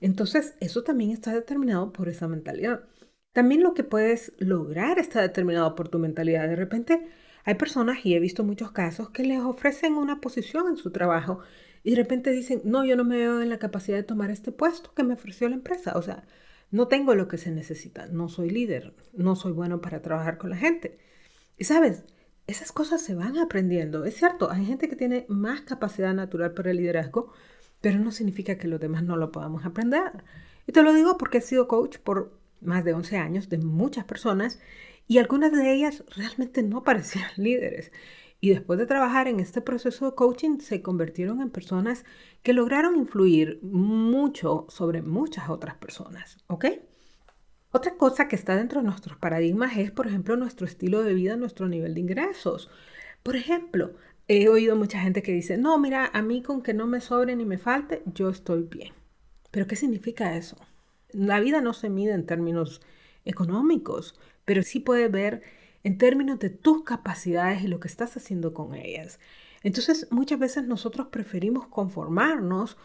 Entonces, 0.00 0.54
eso 0.60 0.84
también 0.84 1.10
está 1.10 1.32
determinado 1.32 1.92
por 1.92 2.08
esa 2.08 2.28
mentalidad. 2.28 2.84
También 3.34 3.62
lo 3.62 3.74
que 3.74 3.84
puedes 3.84 4.32
lograr 4.38 4.98
está 4.98 5.20
determinado 5.20 5.74
por 5.74 5.88
tu 5.88 5.98
mentalidad. 5.98 6.48
De 6.48 6.56
repente, 6.56 7.06
hay 7.44 7.56
personas, 7.56 7.98
y 8.06 8.14
he 8.14 8.20
visto 8.20 8.44
muchos 8.44 8.70
casos, 8.70 9.10
que 9.10 9.24
les 9.24 9.40
ofrecen 9.40 9.94
una 9.94 10.20
posición 10.20 10.68
en 10.68 10.76
su 10.76 10.90
trabajo 10.92 11.40
y 11.82 11.90
de 11.90 11.96
repente 11.96 12.30
dicen, 12.30 12.62
no, 12.64 12.84
yo 12.84 12.96
no 12.96 13.04
me 13.04 13.18
veo 13.18 13.42
en 13.42 13.50
la 13.50 13.58
capacidad 13.58 13.98
de 13.98 14.04
tomar 14.04 14.30
este 14.30 14.52
puesto 14.52 14.94
que 14.94 15.02
me 15.02 15.14
ofreció 15.14 15.48
la 15.48 15.56
empresa. 15.56 15.92
O 15.96 16.02
sea, 16.02 16.24
no 16.70 16.88
tengo 16.88 17.14
lo 17.14 17.28
que 17.28 17.36
se 17.36 17.50
necesita, 17.50 18.06
no 18.06 18.28
soy 18.28 18.50
líder, 18.50 18.94
no 19.12 19.36
soy 19.36 19.52
bueno 19.52 19.80
para 19.82 20.00
trabajar 20.00 20.38
con 20.38 20.50
la 20.50 20.56
gente. 20.56 20.98
Y 21.58 21.64
sabes, 21.64 22.04
esas 22.46 22.70
cosas 22.70 23.02
se 23.02 23.16
van 23.16 23.36
aprendiendo. 23.36 24.04
Es 24.04 24.14
cierto, 24.14 24.50
hay 24.50 24.64
gente 24.64 24.88
que 24.88 24.96
tiene 24.96 25.26
más 25.28 25.62
capacidad 25.62 26.14
natural 26.14 26.54
para 26.54 26.70
el 26.70 26.76
liderazgo, 26.76 27.32
pero 27.80 27.98
no 27.98 28.12
significa 28.12 28.56
que 28.58 28.68
los 28.68 28.80
demás 28.80 29.02
no 29.02 29.16
lo 29.16 29.32
podamos 29.32 29.66
aprender. 29.66 30.24
Y 30.66 30.72
te 30.72 30.82
lo 30.82 30.94
digo 30.94 31.18
porque 31.18 31.38
he 31.38 31.42
sido 31.42 31.68
coach 31.68 31.98
por 31.98 32.43
más 32.64 32.84
de 32.84 32.94
11 32.94 33.18
años 33.18 33.48
de 33.48 33.58
muchas 33.58 34.04
personas 34.04 34.60
y 35.06 35.18
algunas 35.18 35.52
de 35.52 35.72
ellas 35.72 36.04
realmente 36.16 36.62
no 36.62 36.82
parecían 36.82 37.30
líderes. 37.36 37.92
Y 38.40 38.50
después 38.50 38.78
de 38.78 38.86
trabajar 38.86 39.26
en 39.26 39.40
este 39.40 39.62
proceso 39.62 40.04
de 40.04 40.14
coaching, 40.14 40.58
se 40.58 40.82
convirtieron 40.82 41.40
en 41.40 41.50
personas 41.50 42.04
que 42.42 42.52
lograron 42.52 42.96
influir 42.96 43.58
mucho 43.62 44.66
sobre 44.68 45.00
muchas 45.00 45.48
otras 45.48 45.76
personas. 45.76 46.36
¿Ok? 46.48 46.66
Otra 47.72 47.96
cosa 47.96 48.28
que 48.28 48.36
está 48.36 48.54
dentro 48.54 48.80
de 48.80 48.86
nuestros 48.86 49.16
paradigmas 49.16 49.76
es, 49.78 49.90
por 49.90 50.06
ejemplo, 50.06 50.36
nuestro 50.36 50.66
estilo 50.66 51.02
de 51.02 51.14
vida, 51.14 51.36
nuestro 51.36 51.68
nivel 51.68 51.94
de 51.94 52.00
ingresos. 52.00 52.70
Por 53.22 53.34
ejemplo, 53.34 53.94
he 54.28 54.48
oído 54.48 54.76
mucha 54.76 55.00
gente 55.00 55.22
que 55.22 55.32
dice, 55.32 55.56
no, 55.56 55.78
mira, 55.78 56.10
a 56.12 56.22
mí 56.22 56.42
con 56.42 56.62
que 56.62 56.74
no 56.74 56.86
me 56.86 57.00
sobre 57.00 57.34
ni 57.36 57.44
me 57.44 57.58
falte, 57.58 58.02
yo 58.06 58.28
estoy 58.28 58.62
bien. 58.64 58.92
Pero 59.50 59.66
¿qué 59.66 59.76
significa 59.76 60.36
eso? 60.36 60.56
La 61.14 61.40
vida 61.40 61.60
no 61.60 61.72
se 61.72 61.90
mide 61.90 62.12
en 62.12 62.26
términos 62.26 62.80
económicos, 63.24 64.18
pero 64.44 64.62
sí 64.62 64.80
puede 64.80 65.08
ver 65.08 65.42
en 65.82 65.98
términos 65.98 66.38
de 66.38 66.50
tus 66.50 66.82
capacidades 66.82 67.62
y 67.62 67.68
lo 67.68 67.80
que 67.80 67.88
estás 67.88 68.16
haciendo 68.16 68.54
con 68.54 68.74
ellas. 68.74 69.20
Entonces, 69.62 70.08
muchas 70.10 70.38
veces 70.38 70.64
nosotros 70.64 71.08
preferimos 71.08 71.66
conformarnos 71.68 72.76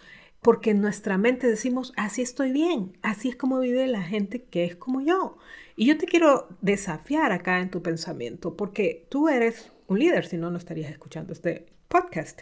porque 0.42 0.72
en 0.72 0.82
nuestra 0.82 1.18
mente 1.18 1.48
decimos, 1.48 1.92
así 1.98 2.22
estoy 2.22 2.52
bien, 2.52 2.98
así 3.02 3.30
es 3.30 3.36
como 3.36 3.60
vive 3.60 3.88
la 3.88 4.02
gente 4.02 4.44
que 4.44 4.64
es 4.64 4.76
como 4.76 5.02
yo. 5.02 5.38
Y 5.76 5.86
yo 5.86 5.98
te 5.98 6.06
quiero 6.06 6.48
desafiar 6.62 7.32
acá 7.32 7.60
en 7.60 7.72
tu 7.72 7.82
pensamiento, 7.82 8.56
porque 8.56 9.06
tú 9.10 9.28
eres 9.28 9.72
un 9.88 10.00
líder, 10.00 10.26
si 10.26 10.38
no, 10.38 10.50
no 10.52 10.58
estarías 10.58 10.92
escuchando 10.92 11.34
este 11.34 11.66
podcast. 11.90 12.42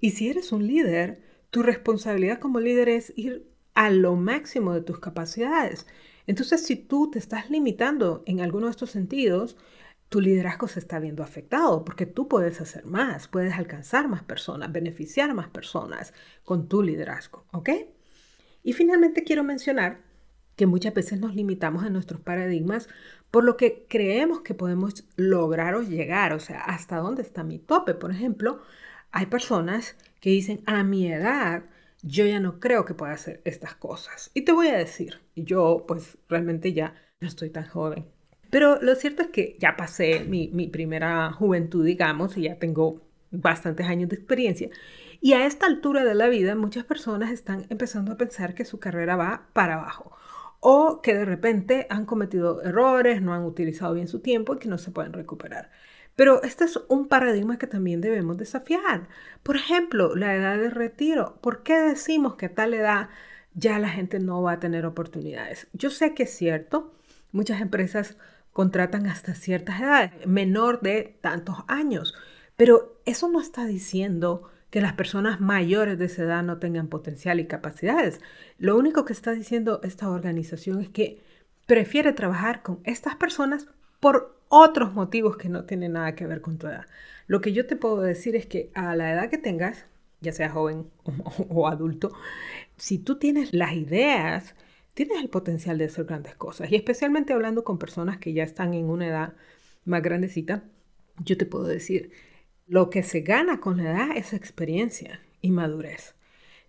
Y 0.00 0.10
si 0.10 0.28
eres 0.28 0.52
un 0.52 0.66
líder, 0.66 1.22
tu 1.50 1.62
responsabilidad 1.62 2.38
como 2.38 2.60
líder 2.60 2.88
es 2.88 3.12
ir 3.16 3.48
a 3.74 3.90
lo 3.90 4.16
máximo 4.16 4.72
de 4.72 4.80
tus 4.80 4.98
capacidades. 4.98 5.86
Entonces, 6.26 6.64
si 6.64 6.76
tú 6.76 7.10
te 7.10 7.18
estás 7.18 7.50
limitando 7.50 8.22
en 8.26 8.40
alguno 8.40 8.66
de 8.66 8.70
estos 8.70 8.90
sentidos, 8.90 9.56
tu 10.08 10.20
liderazgo 10.20 10.68
se 10.68 10.78
está 10.78 10.98
viendo 11.00 11.22
afectado 11.22 11.84
porque 11.84 12.06
tú 12.06 12.28
puedes 12.28 12.60
hacer 12.60 12.86
más, 12.86 13.28
puedes 13.28 13.54
alcanzar 13.54 14.08
más 14.08 14.22
personas, 14.22 14.70
beneficiar 14.72 15.34
más 15.34 15.48
personas 15.48 16.14
con 16.44 16.68
tu 16.68 16.82
liderazgo, 16.82 17.46
¿ok? 17.52 17.70
Y 18.62 18.72
finalmente 18.72 19.24
quiero 19.24 19.44
mencionar 19.44 20.02
que 20.56 20.66
muchas 20.66 20.94
veces 20.94 21.18
nos 21.18 21.34
limitamos 21.34 21.84
en 21.84 21.92
nuestros 21.92 22.20
paradigmas 22.20 22.88
por 23.30 23.42
lo 23.42 23.56
que 23.56 23.86
creemos 23.88 24.42
que 24.42 24.54
podemos 24.54 25.04
lograr 25.16 25.74
o 25.74 25.82
llegar, 25.82 26.32
o 26.32 26.40
sea, 26.40 26.60
hasta 26.60 26.98
dónde 26.98 27.22
está 27.22 27.42
mi 27.42 27.58
tope. 27.58 27.94
Por 27.94 28.12
ejemplo, 28.12 28.62
hay 29.10 29.26
personas 29.26 29.96
que 30.20 30.30
dicen, 30.30 30.60
a 30.66 30.84
mi 30.84 31.12
edad, 31.12 31.64
yo 32.04 32.26
ya 32.26 32.38
no 32.38 32.60
creo 32.60 32.84
que 32.84 32.94
pueda 32.94 33.12
hacer 33.12 33.40
estas 33.44 33.74
cosas. 33.74 34.30
Y 34.34 34.42
te 34.42 34.52
voy 34.52 34.68
a 34.68 34.76
decir, 34.76 35.20
yo 35.34 35.84
pues 35.88 36.18
realmente 36.28 36.72
ya 36.72 36.94
no 37.20 37.26
estoy 37.26 37.50
tan 37.50 37.66
joven. 37.66 38.06
Pero 38.50 38.80
lo 38.80 38.94
cierto 38.94 39.22
es 39.22 39.28
que 39.28 39.56
ya 39.58 39.76
pasé 39.76 40.20
mi, 40.20 40.48
mi 40.48 40.68
primera 40.68 41.32
juventud, 41.32 41.84
digamos, 41.84 42.36
y 42.36 42.42
ya 42.42 42.58
tengo 42.58 43.00
bastantes 43.30 43.86
años 43.86 44.10
de 44.10 44.16
experiencia. 44.16 44.68
Y 45.20 45.32
a 45.32 45.46
esta 45.46 45.66
altura 45.66 46.04
de 46.04 46.14
la 46.14 46.28
vida 46.28 46.54
muchas 46.54 46.84
personas 46.84 47.30
están 47.30 47.66
empezando 47.70 48.12
a 48.12 48.16
pensar 48.16 48.54
que 48.54 48.66
su 48.66 48.78
carrera 48.78 49.16
va 49.16 49.48
para 49.54 49.74
abajo 49.74 50.14
o 50.60 51.00
que 51.02 51.14
de 51.14 51.24
repente 51.24 51.86
han 51.90 52.06
cometido 52.06 52.62
errores, 52.62 53.22
no 53.22 53.34
han 53.34 53.44
utilizado 53.44 53.94
bien 53.94 54.08
su 54.08 54.20
tiempo 54.20 54.54
y 54.54 54.58
que 54.58 54.68
no 54.68 54.78
se 54.78 54.90
pueden 54.90 55.12
recuperar. 55.12 55.70
Pero 56.16 56.42
este 56.42 56.64
es 56.64 56.78
un 56.88 57.08
paradigma 57.08 57.58
que 57.58 57.66
también 57.66 58.00
debemos 58.00 58.36
desafiar. 58.36 59.08
Por 59.42 59.56
ejemplo, 59.56 60.14
la 60.14 60.34
edad 60.34 60.58
de 60.58 60.70
retiro. 60.70 61.38
¿Por 61.40 61.62
qué 61.62 61.74
decimos 61.80 62.36
que 62.36 62.46
a 62.46 62.54
tal 62.54 62.74
edad 62.74 63.08
ya 63.54 63.78
la 63.78 63.88
gente 63.88 64.20
no 64.20 64.42
va 64.42 64.52
a 64.52 64.60
tener 64.60 64.86
oportunidades? 64.86 65.66
Yo 65.72 65.90
sé 65.90 66.14
que 66.14 66.24
es 66.24 66.30
cierto, 66.30 66.94
muchas 67.32 67.60
empresas 67.60 68.16
contratan 68.52 69.06
hasta 69.06 69.34
ciertas 69.34 69.80
edades, 69.80 70.12
menor 70.26 70.80
de 70.80 71.18
tantos 71.20 71.56
años, 71.66 72.14
pero 72.56 73.00
eso 73.04 73.28
no 73.28 73.40
está 73.40 73.66
diciendo 73.66 74.48
que 74.70 74.80
las 74.80 74.94
personas 74.94 75.40
mayores 75.40 75.98
de 75.98 76.06
esa 76.06 76.22
edad 76.22 76.42
no 76.42 76.58
tengan 76.58 76.88
potencial 76.88 77.40
y 77.40 77.46
capacidades. 77.46 78.20
Lo 78.58 78.76
único 78.76 79.04
que 79.04 79.12
está 79.12 79.32
diciendo 79.32 79.80
esta 79.82 80.08
organización 80.08 80.80
es 80.80 80.88
que 80.88 81.22
prefiere 81.66 82.12
trabajar 82.12 82.62
con 82.62 82.80
estas 82.84 83.16
personas 83.16 83.66
por 84.00 84.36
otros 84.54 84.94
motivos 84.94 85.36
que 85.36 85.48
no 85.48 85.64
tienen 85.64 85.94
nada 85.94 86.14
que 86.14 86.26
ver 86.26 86.40
con 86.40 86.58
tu 86.58 86.68
edad. 86.68 86.86
Lo 87.26 87.40
que 87.40 87.52
yo 87.52 87.66
te 87.66 87.74
puedo 87.74 88.00
decir 88.00 88.36
es 88.36 88.46
que 88.46 88.70
a 88.74 88.94
la 88.94 89.12
edad 89.12 89.28
que 89.28 89.36
tengas, 89.36 89.86
ya 90.20 90.32
sea 90.32 90.48
joven 90.48 90.90
o, 91.48 91.66
adulto, 91.66 92.12
si 92.76 92.98
tú 92.98 93.18
tienes 93.18 93.52
las 93.52 93.72
ideas, 93.72 94.54
tienes 94.94 95.20
el 95.20 95.28
potencial 95.28 95.76
de 95.78 95.86
hacer 95.86 96.04
grandes 96.04 96.36
cosas. 96.36 96.70
Y 96.70 96.76
especialmente 96.76 97.32
hablando 97.32 97.64
con 97.64 97.78
personas 97.78 98.18
que 98.18 98.32
ya 98.32 98.44
están 98.44 98.74
en 98.74 98.88
una 98.90 99.08
edad 99.08 99.34
más 99.84 100.02
grandecita, 100.02 100.62
yo 101.24 101.36
te 101.36 101.46
puedo 101.46 101.64
decir, 101.64 102.12
lo 102.68 102.90
que 102.90 103.02
se 103.02 103.22
gana 103.22 103.58
con 103.58 103.78
la 103.78 103.90
edad 103.90 104.16
es 104.16 104.32
experiencia 104.32 105.20
y 105.40 105.50
madurez. 105.50 106.14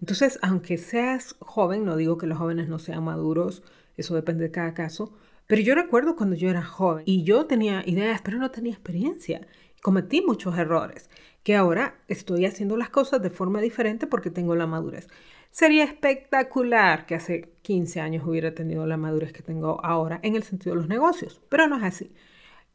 Entonces, 0.01 0.39
aunque 0.42 0.80
seas 0.80 1.36
joven, 1.39 1.86
no 1.86 1.98
digo 1.98 2.18
que 2.18 2.25
los 2.25 2.39
jóvenes 2.39 2.68
no 2.68 2.80
sean 2.80 3.04
maduros, 3.04 3.63
eso 3.96 4.15
depende 4.15 4.46
de 4.46 4.51
cada 4.51 4.74
caso, 4.74 5.13
pero 5.48 5.62
yo 5.62 5.75
recuerdo 5.75 6.16
cuando 6.16 6.36
yo 6.36 6.50
era 6.50 6.64
joven 6.64 7.04
y 7.06 7.24
yo 7.24 7.46
tenía 7.46 7.84
ideas, 7.86 8.22
pero 8.24 8.38
no 8.38 8.52
tenía 8.52 8.74
experiencia. 8.74 9.48
Cometí 9.82 10.22
muchos 10.22 10.58
errores, 10.58 11.10
que 11.44 11.56
ahora 11.56 12.00
estoy 12.08 12.46
haciendo 12.46 12.75
las 12.78 12.90
cosas 12.90 13.22
de 13.22 13.30
forma 13.30 13.62
diferente 13.62 14.08
porque 14.08 14.32
tengo 14.32 14.56
la 14.56 14.66
madurez. 14.66 15.08
Sería 15.52 15.84
espectacular 15.84 17.06
que 17.06 17.16
hace 17.16 17.54
15 17.62 18.02
años 18.02 18.25
hubiera 18.25 18.54
tenido 18.54 18.86
la 18.88 18.98
madurez 18.98 19.32
que 19.32 19.44
tengo 19.44 19.80
ahora 19.86 20.20
en 20.24 20.36
el 20.36 20.44
sentido 20.44 20.75
de 20.75 20.82
los 20.82 20.90
negocios, 20.90 21.42
pero 21.50 21.68
no 21.68 21.78
es 21.78 21.84
así. 21.84 22.12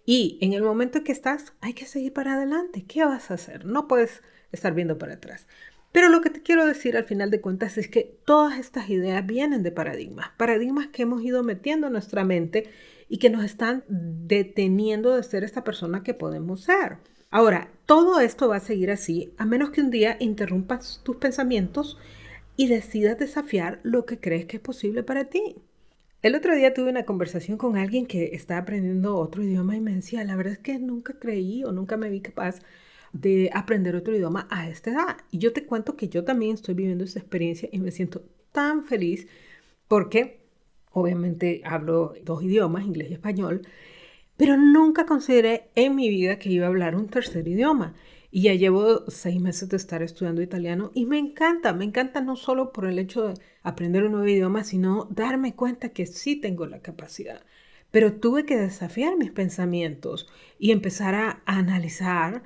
Y 0.07 0.39
en 0.41 0.53
el 0.53 0.63
momento 0.63 0.99
en 0.99 1.05
que 1.05 1.13
estás, 1.13 1.53
hay 1.61 1.75
que 1.75 1.87
seguir 1.87 2.13
para 2.13 2.35
adelante. 2.35 2.85
¿Qué 2.87 3.05
vas 3.05 3.31
a 3.31 3.35
hacer? 3.35 3.65
No 3.65 3.87
puedes 3.87 4.23
estar 4.53 4.73
viendo 4.75 4.99
para 4.99 5.15
atrás. 5.15 5.47
Pero 5.93 6.09
lo 6.09 6.21
que 6.21 6.31
te 6.31 6.43
quiero 6.43 6.67
decir 6.67 6.97
al 6.97 7.05
final 7.05 7.31
de 7.31 7.41
cuentas 7.41 7.77
es 7.77 7.89
que 7.89 8.17
todas 8.25 8.59
estas 8.59 8.89
ideas 8.91 9.27
vienen 9.27 9.63
de 9.63 9.73
paradigmas, 9.73 10.31
paradigmas 10.37 10.89
que 10.89 11.03
hemos 11.03 11.23
ido 11.23 11.43
metiendo 11.43 11.89
en 11.89 11.95
nuestra 11.95 12.25
mente 12.25 12.71
y 13.09 13.19
que 13.19 13.31
nos 13.31 13.45
están 13.45 13.85
deteniendo 13.89 15.17
de 15.17 15.23
ser 15.25 15.43
esta 15.43 15.65
persona 15.65 16.05
que 16.05 16.15
podemos 16.15 16.63
ser. 16.63 16.99
Ahora, 17.33 17.71
todo 17.87 18.21
esto 18.21 18.49
va 18.49 18.57
a 18.57 18.61
seguir 18.61 18.91
así 18.91 19.33
a 19.37 19.47
menos 19.47 19.71
que 19.71 19.81
un 19.81 19.91
día 19.91 20.17
interrumpas 20.21 21.01
tus 21.03 21.17
pensamientos 21.17 21.99
y 22.57 22.69
decidas 22.69 23.19
desafiar 23.19 23.81
lo 23.83 24.07
que 24.07 24.19
crees 24.19 24.47
que 24.47 24.59
es 24.59 24.63
posible 24.63 25.03
para 25.03 25.25
ti. 25.25 25.57
El 26.23 26.35
otro 26.35 26.55
día 26.55 26.75
tuve 26.75 26.91
una 26.91 27.05
conversación 27.05 27.57
con 27.57 27.77
alguien 27.77 28.07
que 28.07 28.35
está 28.35 28.59
aprendiendo 28.59 29.17
otro 29.17 29.43
idioma 29.43 29.75
y 29.75 29.81
me 29.81 29.95
decía, 29.95 30.23
la 30.23 30.37
verdad 30.37 30.53
es 30.53 30.59
que 30.59 30.79
nunca 30.79 31.15
creí 31.19 31.65
o 31.65 31.73
nunca 31.73 31.97
me 31.97 32.11
vi 32.11 32.21
capaz 32.21 32.61
de 33.13 33.51
aprender 33.53 33.97
otro 33.97 34.15
idioma 34.15 34.47
a 34.51 34.69
esta 34.69 34.91
edad. 34.91 35.17
Y 35.31 35.39
yo 35.39 35.53
te 35.53 35.65
cuento 35.65 35.97
que 35.97 36.09
yo 36.09 36.25
también 36.25 36.55
estoy 36.55 36.75
viviendo 36.75 37.05
esa 37.05 37.19
experiencia 37.19 37.69
y 37.73 37.79
me 37.79 37.91
siento 37.91 38.23
tan 38.53 38.85
feliz 38.85 39.27
porque 39.89 40.41
obviamente 40.93 41.63
hablo 41.65 42.15
dos 42.25 42.43
idiomas, 42.43 42.85
inglés 42.85 43.11
y 43.11 43.15
español, 43.15 43.63
pero 44.37 44.57
nunca 44.57 45.07
consideré 45.07 45.71
en 45.75 45.95
mi 45.95 46.09
vida 46.09 46.39
que 46.39 46.51
iba 46.51 46.67
a 46.67 46.69
hablar 46.69 46.97
un 46.97 47.09
tercer 47.09 47.47
idioma. 47.47 47.95
Y 48.33 48.43
ya 48.43 48.55
llevo 48.55 49.11
seis 49.11 49.41
meses 49.41 49.69
de 49.69 49.77
estar 49.77 50.03
estudiando 50.03 50.41
italiano 50.41 50.93
y 50.95 51.05
me 51.05 51.19
encanta, 51.19 51.73
me 51.73 51.85
encanta 51.85 52.21
no 52.21 52.37
solo 52.37 52.73
por 52.73 52.87
el 52.87 53.01
hecho 53.01 53.29
de 53.29 53.35
aprender 53.65 54.05
un 54.05 54.13
nuevo 54.13 54.29
idioma, 54.29 54.63
sino 54.63 55.09
darme 55.11 55.57
cuenta 55.57 55.89
que 55.89 56.07
sí 56.07 56.37
tengo 56.37 56.67
la 56.67 56.81
capacidad. 56.81 57.43
Pero 57.91 58.13
tuve 58.15 58.47
que 58.47 58.57
desafiar 58.57 59.17
mis 59.17 59.33
pensamientos 59.33 60.29
y 60.61 60.71
empezar 60.71 61.17
a 61.17 61.43
analizar 61.45 62.45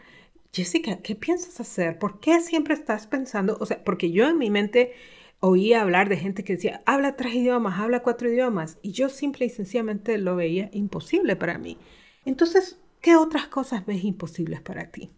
Jessica, 0.55 0.99
¿qué 0.99 1.17
piensas 1.17 1.59
hacer? 1.59 1.99
¿Por 1.99 2.21
qué 2.21 2.41
siempre 2.41 2.75
estás 2.75 3.09
pensando? 3.09 3.57
O 3.59 3.67
sea, 3.67 3.83
porque 3.83 4.13
yo 4.13 4.29
en 4.29 4.39
mi 4.39 4.51
mente 4.51 4.93
oía 5.41 5.83
hablar 5.83 6.09
de 6.09 6.17
gente 6.17 6.45
que 6.45 6.53
decía, 6.53 6.81
habla 6.87 7.17
tres 7.17 7.35
idiomas, 7.35 7.81
habla 7.81 8.05
cuatro 8.05 8.31
idiomas, 8.31 8.79
y 8.81 8.93
yo 8.93 9.09
simple 9.09 9.47
y 9.47 9.51
sencillamente 9.51 10.17
lo 10.17 10.37
veía 10.37 10.71
imposible 10.73 11.35
para 11.35 11.59
mí. 11.59 11.77
Entonces, 12.25 12.79
¿qué 13.01 13.17
otras 13.17 13.49
cosas 13.49 13.85
ves 13.85 14.05
imposibles 14.05 14.61
para 14.61 14.93
ti? 14.93 15.11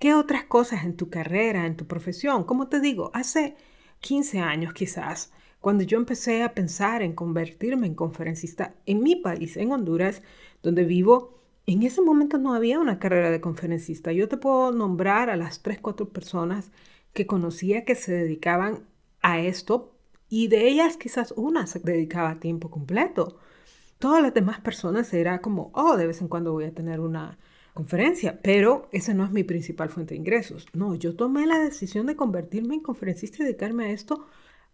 ¿Qué 0.00 0.12
otras 0.12 0.42
cosas 0.42 0.84
en 0.84 0.96
tu 0.96 1.08
carrera, 1.08 1.66
en 1.66 1.76
tu 1.76 1.86
profesión? 1.86 2.42
Como 2.42 2.66
te 2.66 2.80
digo, 2.80 3.12
hace 3.14 3.54
15 4.00 4.40
años 4.40 4.74
quizás, 4.74 5.32
cuando 5.60 5.84
yo 5.84 5.98
empecé 5.98 6.42
a 6.42 6.52
pensar 6.52 7.00
en 7.00 7.12
convertirme 7.12 7.86
en 7.86 7.94
conferencista 7.94 8.74
en 8.86 9.04
mi 9.04 9.14
país, 9.14 9.56
en 9.56 9.70
Honduras, 9.70 10.20
donde 10.64 10.82
vivo, 10.82 11.33
en 11.66 11.82
ese 11.82 12.02
momento 12.02 12.38
no 12.38 12.54
había 12.54 12.78
una 12.78 12.98
carrera 12.98 13.30
de 13.30 13.40
conferencista. 13.40 14.12
Yo 14.12 14.28
te 14.28 14.36
puedo 14.36 14.72
nombrar 14.72 15.30
a 15.30 15.36
las 15.36 15.62
tres, 15.62 15.80
cuatro 15.80 16.08
personas 16.08 16.70
que 17.12 17.26
conocía 17.26 17.84
que 17.84 17.94
se 17.94 18.12
dedicaban 18.12 18.84
a 19.22 19.40
esto 19.40 19.94
y 20.28 20.48
de 20.48 20.68
ellas 20.68 20.96
quizás 20.96 21.32
una 21.36 21.66
se 21.66 21.78
dedicaba 21.78 22.30
a 22.30 22.40
tiempo 22.40 22.70
completo. 22.70 23.38
Todas 23.98 24.22
las 24.22 24.34
demás 24.34 24.60
personas 24.60 25.12
era 25.14 25.40
como, 25.40 25.70
oh, 25.74 25.96
de 25.96 26.06
vez 26.06 26.20
en 26.20 26.28
cuando 26.28 26.52
voy 26.52 26.64
a 26.64 26.74
tener 26.74 27.00
una 27.00 27.38
conferencia, 27.72 28.40
pero 28.42 28.88
esa 28.92 29.14
no 29.14 29.24
es 29.24 29.30
mi 29.30 29.44
principal 29.44 29.88
fuente 29.88 30.14
de 30.14 30.20
ingresos. 30.20 30.66
No, 30.74 30.94
yo 30.94 31.16
tomé 31.16 31.46
la 31.46 31.58
decisión 31.58 32.06
de 32.06 32.16
convertirme 32.16 32.74
en 32.74 32.80
conferencista 32.80 33.38
y 33.42 33.46
dedicarme 33.46 33.86
a 33.86 33.90
esto 33.90 34.26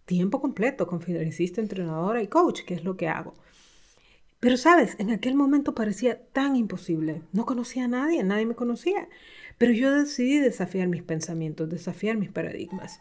tiempo 0.05 0.41
completo, 0.41 0.87
conferencista, 0.89 1.61
entrenadora 1.61 2.23
y 2.23 2.27
coach, 2.27 2.63
que 2.63 2.75
es 2.75 2.85
lo 2.85 2.97
que 2.97 3.09
hago. 3.09 3.35
Pero 4.41 4.57
sabes, 4.57 4.97
en 4.99 5.11
aquel 5.11 5.35
momento 5.35 5.75
parecía 5.75 6.19
tan 6.33 6.57
imposible. 6.57 7.23
No 7.33 7.45
conocía 7.45 7.85
a 7.85 7.89
nadie, 7.89 8.25
nadie 8.25 8.47
me 8.47 8.55
conocía. 8.55 9.09
Pero 9.59 9.73
yo 9.73 9.93
decidí 9.93 10.39
desafiar 10.39 10.89
mis 10.89 11.03
pensamientos, 11.03 11.69
desafiar 11.69 12.17
mis 12.17 12.31
paradigmas. 12.31 12.99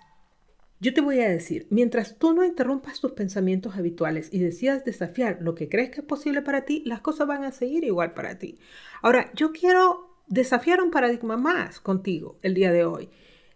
Yo 0.82 0.94
te 0.94 1.02
voy 1.02 1.20
a 1.20 1.30
decir, 1.30 1.68
mientras 1.70 2.18
tú 2.18 2.34
no 2.34 2.46
interrumpas 2.46 3.00
tus 3.00 3.14
pensamientos 3.14 3.76
habituales 3.76 4.30
y 4.32 4.40
decidas 4.40 4.86
desafiar 4.86 5.40
lo 5.42 5.56
que 5.56 5.68
crees 5.68 5.90
que 5.92 6.02
es 6.02 6.06
posible 6.06 6.42
para 6.42 6.64
ti, 6.64 6.84
las 6.86 7.02
cosas 7.02 7.28
van 7.28 7.44
a 7.44 7.52
seguir 7.52 7.84
igual 7.84 8.14
para 8.14 8.38
ti. 8.38 8.60
Ahora, 9.02 9.32
yo 9.34 9.52
quiero 9.52 10.10
desafiar 10.28 10.82
un 10.82 10.92
paradigma 10.92 11.36
más 11.36 11.80
contigo 11.80 12.38
el 12.44 12.54
día 12.54 12.72
de 12.72 12.86
hoy. 12.86 13.10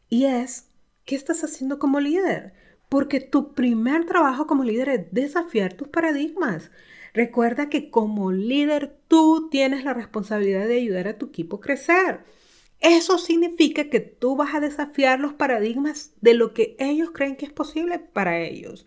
Y 0.10 0.26
es, 0.26 0.70
¿qué 1.06 1.16
estás 1.16 1.44
haciendo 1.44 1.80
como 1.80 2.00
líder? 2.00 2.54
Porque 2.90 3.22
tu 3.22 3.54
primer 3.54 4.06
trabajo 4.06 4.46
como 4.46 4.64
líder 4.64 4.90
es 4.90 5.12
desafiar 5.12 5.74
tus 5.74 5.88
paradigmas. 5.88 6.72
Recuerda 7.14 7.70
que 7.70 7.92
como 7.92 8.32
líder 8.32 8.98
tú 9.08 9.50
tienes 9.52 9.84
la 9.84 9.94
responsabilidad 9.94 10.68
de 10.68 10.78
ayudar 10.78 11.08
a 11.08 11.18
tu 11.18 11.28
equipo 11.28 11.58
a 11.58 11.62
crecer. 11.62 12.22
Eso 12.80 13.18
significa 13.18 13.90
que 13.90 14.00
tú 14.00 14.36
vas 14.36 14.56
a 14.56 14.60
desafiar 14.60 15.20
los 15.20 15.34
paradigmas 15.34 16.14
de 16.22 16.34
lo 16.34 16.54
que 16.54 16.76
ellos 16.80 17.12
creen 17.12 17.36
que 17.38 17.46
es 17.46 17.54
posible 17.54 18.00
para 18.00 18.40
ellos. 18.40 18.86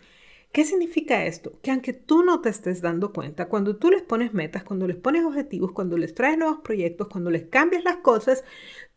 ¿Qué 0.53 0.65
significa 0.65 1.25
esto? 1.25 1.59
Que 1.63 1.71
aunque 1.71 1.93
tú 1.93 2.23
no 2.23 2.41
te 2.41 2.49
estés 2.49 2.81
dando 2.81 3.13
cuenta, 3.13 3.49
cuando 3.49 3.77
tú 3.77 3.91
les 3.91 4.03
pones 4.03 4.33
metas, 4.35 4.65
cuando 4.65 4.87
les 4.89 4.97
pones 4.97 5.25
objetivos, 5.25 5.73
cuando 5.73 5.97
les 5.97 6.15
traes 6.15 6.39
nuevos 6.39 6.61
proyectos, 6.63 7.09
cuando 7.09 7.31
les 7.31 7.45
cambias 7.45 7.85
las 7.85 7.99
cosas, 7.99 8.43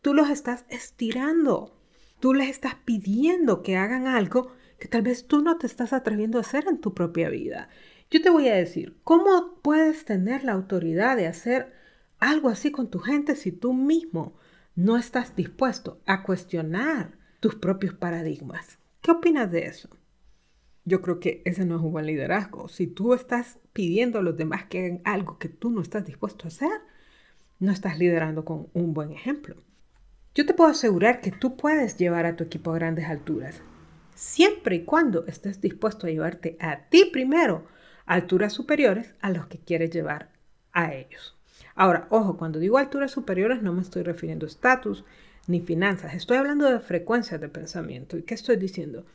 tú 0.00 0.14
los 0.14 0.30
estás 0.30 0.64
estirando. 0.70 1.76
Tú 2.18 2.34
les 2.34 2.48
estás 2.48 2.74
pidiendo 2.84 3.62
que 3.62 3.76
hagan 3.76 4.06
algo 4.06 4.52
que 4.78 4.88
tal 4.88 5.02
vez 5.02 5.26
tú 5.26 5.42
no 5.42 5.58
te 5.58 5.66
estás 5.66 5.92
atreviendo 5.92 6.38
a 6.38 6.40
hacer 6.40 6.66
en 6.66 6.80
tu 6.80 6.94
propia 6.94 7.28
vida. 7.28 7.68
Yo 8.10 8.20
te 8.20 8.30
voy 8.30 8.48
a 8.48 8.56
decir, 8.56 8.96
¿cómo 9.04 9.60
puedes 9.62 10.04
tener 10.04 10.42
la 10.42 10.50
autoridad 10.50 11.16
de 11.16 11.28
hacer 11.28 11.72
algo 12.18 12.48
así 12.48 12.72
con 12.72 12.90
tu 12.90 12.98
gente 12.98 13.36
si 13.36 13.52
tú 13.52 13.72
mismo 13.72 14.34
no 14.74 14.96
estás 14.96 15.36
dispuesto 15.36 16.00
a 16.06 16.24
cuestionar 16.24 17.12
tus 17.38 17.54
propios 17.54 17.94
paradigmas? 17.94 18.80
¿Qué 19.00 19.12
opinas 19.12 19.52
de 19.52 19.66
eso? 19.66 19.88
Yo 20.84 21.02
creo 21.02 21.20
que 21.20 21.40
ese 21.44 21.64
no 21.64 21.76
es 21.76 21.82
un 21.82 21.92
buen 21.92 22.06
liderazgo. 22.06 22.66
Si 22.66 22.88
tú 22.88 23.14
estás 23.14 23.60
pidiendo 23.72 24.18
a 24.18 24.22
los 24.22 24.36
demás 24.36 24.64
que 24.64 24.80
hagan 24.80 25.00
algo 25.04 25.38
que 25.38 25.48
tú 25.48 25.70
no 25.70 25.80
estás 25.80 26.04
dispuesto 26.04 26.46
a 26.46 26.48
hacer, 26.48 26.80
no 27.60 27.70
estás 27.70 27.96
liderando 27.96 28.44
con 28.44 28.66
un 28.72 28.92
buen 28.92 29.12
ejemplo. 29.12 29.54
Yo 30.34 30.46
te 30.46 30.54
puedo 30.54 30.70
asegurar 30.70 31.20
que 31.20 31.30
tú 31.30 31.56
puedes 31.56 31.96
llevar 31.96 32.26
a 32.26 32.34
tu 32.34 32.42
equipo 32.42 32.72
a 32.72 32.74
grandes 32.74 33.06
alturas, 33.06 33.62
siempre 34.16 34.76
y 34.76 34.84
cuando 34.84 35.26
estés 35.28 35.60
dispuesto 35.60 36.08
a 36.08 36.10
llevarte 36.10 36.56
a 36.58 36.88
ti 36.88 37.04
primero 37.12 37.66
alturas 38.10 38.52
superiores 38.52 39.14
a 39.20 39.30
los 39.30 39.46
que 39.46 39.58
quieres 39.58 39.90
llevar 39.90 40.32
a 40.72 40.92
ellos. 40.92 41.38
Ahora, 41.76 42.08
ojo, 42.10 42.36
cuando 42.36 42.58
digo 42.58 42.76
alturas 42.76 43.12
superiores 43.12 43.62
no 43.62 43.72
me 43.72 43.82
estoy 43.82 44.02
refiriendo 44.02 44.46
a 44.46 44.48
estatus 44.48 45.04
ni 45.46 45.60
finanzas, 45.60 46.14
estoy 46.14 46.36
hablando 46.38 46.68
de 46.68 46.80
frecuencias 46.80 47.40
de 47.40 47.48
pensamiento. 47.48 48.16
¿Y 48.16 48.24
qué 48.24 48.34
estoy 48.34 48.56
diciendo? 48.56 49.06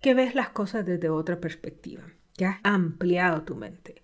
Que 0.00 0.14
ves 0.14 0.34
las 0.34 0.48
cosas 0.48 0.86
desde 0.86 1.10
otra 1.10 1.42
perspectiva, 1.42 2.04
que 2.38 2.46
has 2.46 2.58
ampliado 2.62 3.42
tu 3.42 3.54
mente. 3.54 4.02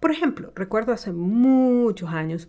Por 0.00 0.10
ejemplo, 0.10 0.52
recuerdo 0.56 0.92
hace 0.92 1.12
muchos 1.12 2.10
años, 2.10 2.48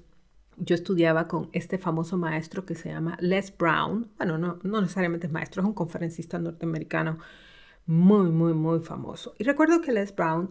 yo 0.56 0.74
estudiaba 0.74 1.28
con 1.28 1.50
este 1.54 1.78
famoso 1.78 2.18
maestro 2.18 2.66
que 2.66 2.74
se 2.74 2.90
llama 2.90 3.16
Les 3.22 3.56
Brown. 3.56 4.10
Bueno, 4.18 4.40
no, 4.40 4.58
no 4.64 4.82
necesariamente 4.82 5.28
es 5.28 5.34
maestro, 5.34 5.62
es 5.62 5.68
un 5.68 5.76
conferencista 5.76 6.40
norteamericano 6.40 7.20
muy, 7.86 8.32
muy, 8.32 8.54
muy 8.54 8.80
famoso. 8.80 9.36
Y 9.38 9.44
recuerdo 9.44 9.82
que 9.82 9.92
Les 9.92 10.16
Brown 10.16 10.50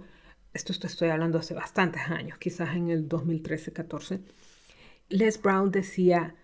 esto 0.57 0.87
estoy 0.87 1.09
hablando 1.09 1.39
hace 1.39 1.55
bastantes 1.55 2.03
años, 2.09 2.39
quizás 2.39 2.75
en 2.75 2.91
el 2.91 3.09
2013-14, 3.09 4.21
Les 5.09 5.41
Brown 5.41 5.71
decía, 5.71 6.35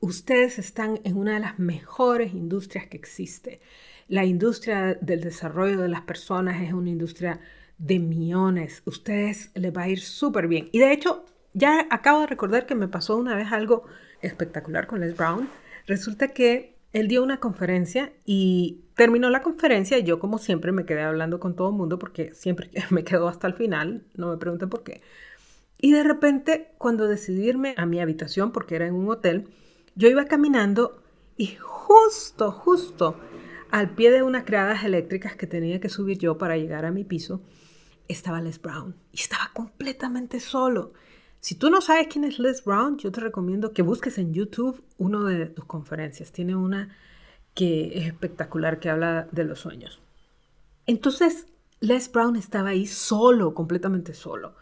ustedes 0.00 0.58
están 0.58 1.00
en 1.04 1.16
una 1.16 1.34
de 1.34 1.40
las 1.40 1.58
mejores 1.58 2.32
industrias 2.32 2.86
que 2.86 2.96
existe. 2.96 3.60
La 4.08 4.24
industria 4.24 4.94
del 4.94 5.20
desarrollo 5.20 5.80
de 5.80 5.88
las 5.88 6.02
personas 6.02 6.62
es 6.62 6.72
una 6.72 6.90
industria 6.90 7.40
de 7.78 7.98
millones. 7.98 8.82
Ustedes 8.84 9.50
les 9.54 9.74
va 9.74 9.82
a 9.82 9.88
ir 9.88 10.00
súper 10.00 10.46
bien. 10.48 10.68
Y 10.72 10.78
de 10.78 10.92
hecho, 10.92 11.24
ya 11.54 11.86
acabo 11.90 12.20
de 12.20 12.26
recordar 12.26 12.66
que 12.66 12.74
me 12.74 12.88
pasó 12.88 13.16
una 13.16 13.34
vez 13.34 13.52
algo 13.52 13.84
espectacular 14.20 14.86
con 14.86 15.00
Les 15.00 15.16
Brown. 15.16 15.48
Resulta 15.86 16.28
que 16.28 16.73
él 16.94 17.08
dio 17.08 17.22
una 17.22 17.40
conferencia 17.40 18.12
y 18.24 18.84
terminó 18.94 19.28
la 19.28 19.42
conferencia 19.42 19.98
y 19.98 20.04
yo 20.04 20.20
como 20.20 20.38
siempre 20.38 20.70
me 20.70 20.86
quedé 20.86 21.02
hablando 21.02 21.40
con 21.40 21.56
todo 21.56 21.70
el 21.70 21.74
mundo 21.74 21.98
porque 21.98 22.32
siempre 22.34 22.70
me 22.90 23.04
quedo 23.04 23.28
hasta 23.28 23.48
el 23.48 23.54
final, 23.54 24.04
no 24.14 24.30
me 24.30 24.38
pregunten 24.38 24.70
por 24.70 24.84
qué. 24.84 25.02
Y 25.78 25.92
de 25.92 26.04
repente 26.04 26.70
cuando 26.78 27.08
decidí 27.08 27.48
irme 27.48 27.74
a 27.76 27.84
mi 27.84 28.00
habitación 28.00 28.52
porque 28.52 28.76
era 28.76 28.86
en 28.86 28.94
un 28.94 29.10
hotel, 29.10 29.48
yo 29.96 30.08
iba 30.08 30.24
caminando 30.26 31.02
y 31.36 31.56
justo, 31.60 32.52
justo 32.52 33.18
al 33.72 33.90
pie 33.90 34.12
de 34.12 34.22
unas 34.22 34.46
gradas 34.46 34.84
eléctricas 34.84 35.34
que 35.34 35.48
tenía 35.48 35.80
que 35.80 35.88
subir 35.88 36.18
yo 36.18 36.38
para 36.38 36.56
llegar 36.56 36.84
a 36.84 36.92
mi 36.92 37.02
piso, 37.02 37.42
estaba 38.06 38.40
Les 38.40 38.62
Brown 38.62 38.94
y 39.10 39.20
estaba 39.20 39.50
completamente 39.52 40.38
solo. 40.38 40.92
Si 41.44 41.56
tú 41.56 41.68
no 41.68 41.82
sabes 41.82 42.06
quién 42.06 42.24
es 42.24 42.38
Les 42.38 42.64
Brown, 42.64 42.96
yo 42.96 43.12
te 43.12 43.20
recomiendo 43.20 43.74
que 43.74 43.82
busques 43.82 44.16
en 44.16 44.32
YouTube 44.32 44.82
uno 44.96 45.24
de 45.24 45.44
tus 45.44 45.66
conferencias. 45.66 46.32
Tiene 46.32 46.56
una 46.56 46.96
que 47.52 47.98
es 47.98 48.06
espectacular, 48.06 48.80
que 48.80 48.88
habla 48.88 49.28
de 49.30 49.44
los 49.44 49.58
sueños. 49.58 50.00
Entonces, 50.86 51.46
Les 51.80 52.10
Brown 52.10 52.36
estaba 52.36 52.70
ahí 52.70 52.86
solo, 52.86 53.52
completamente 53.52 54.14
solo. 54.14 54.56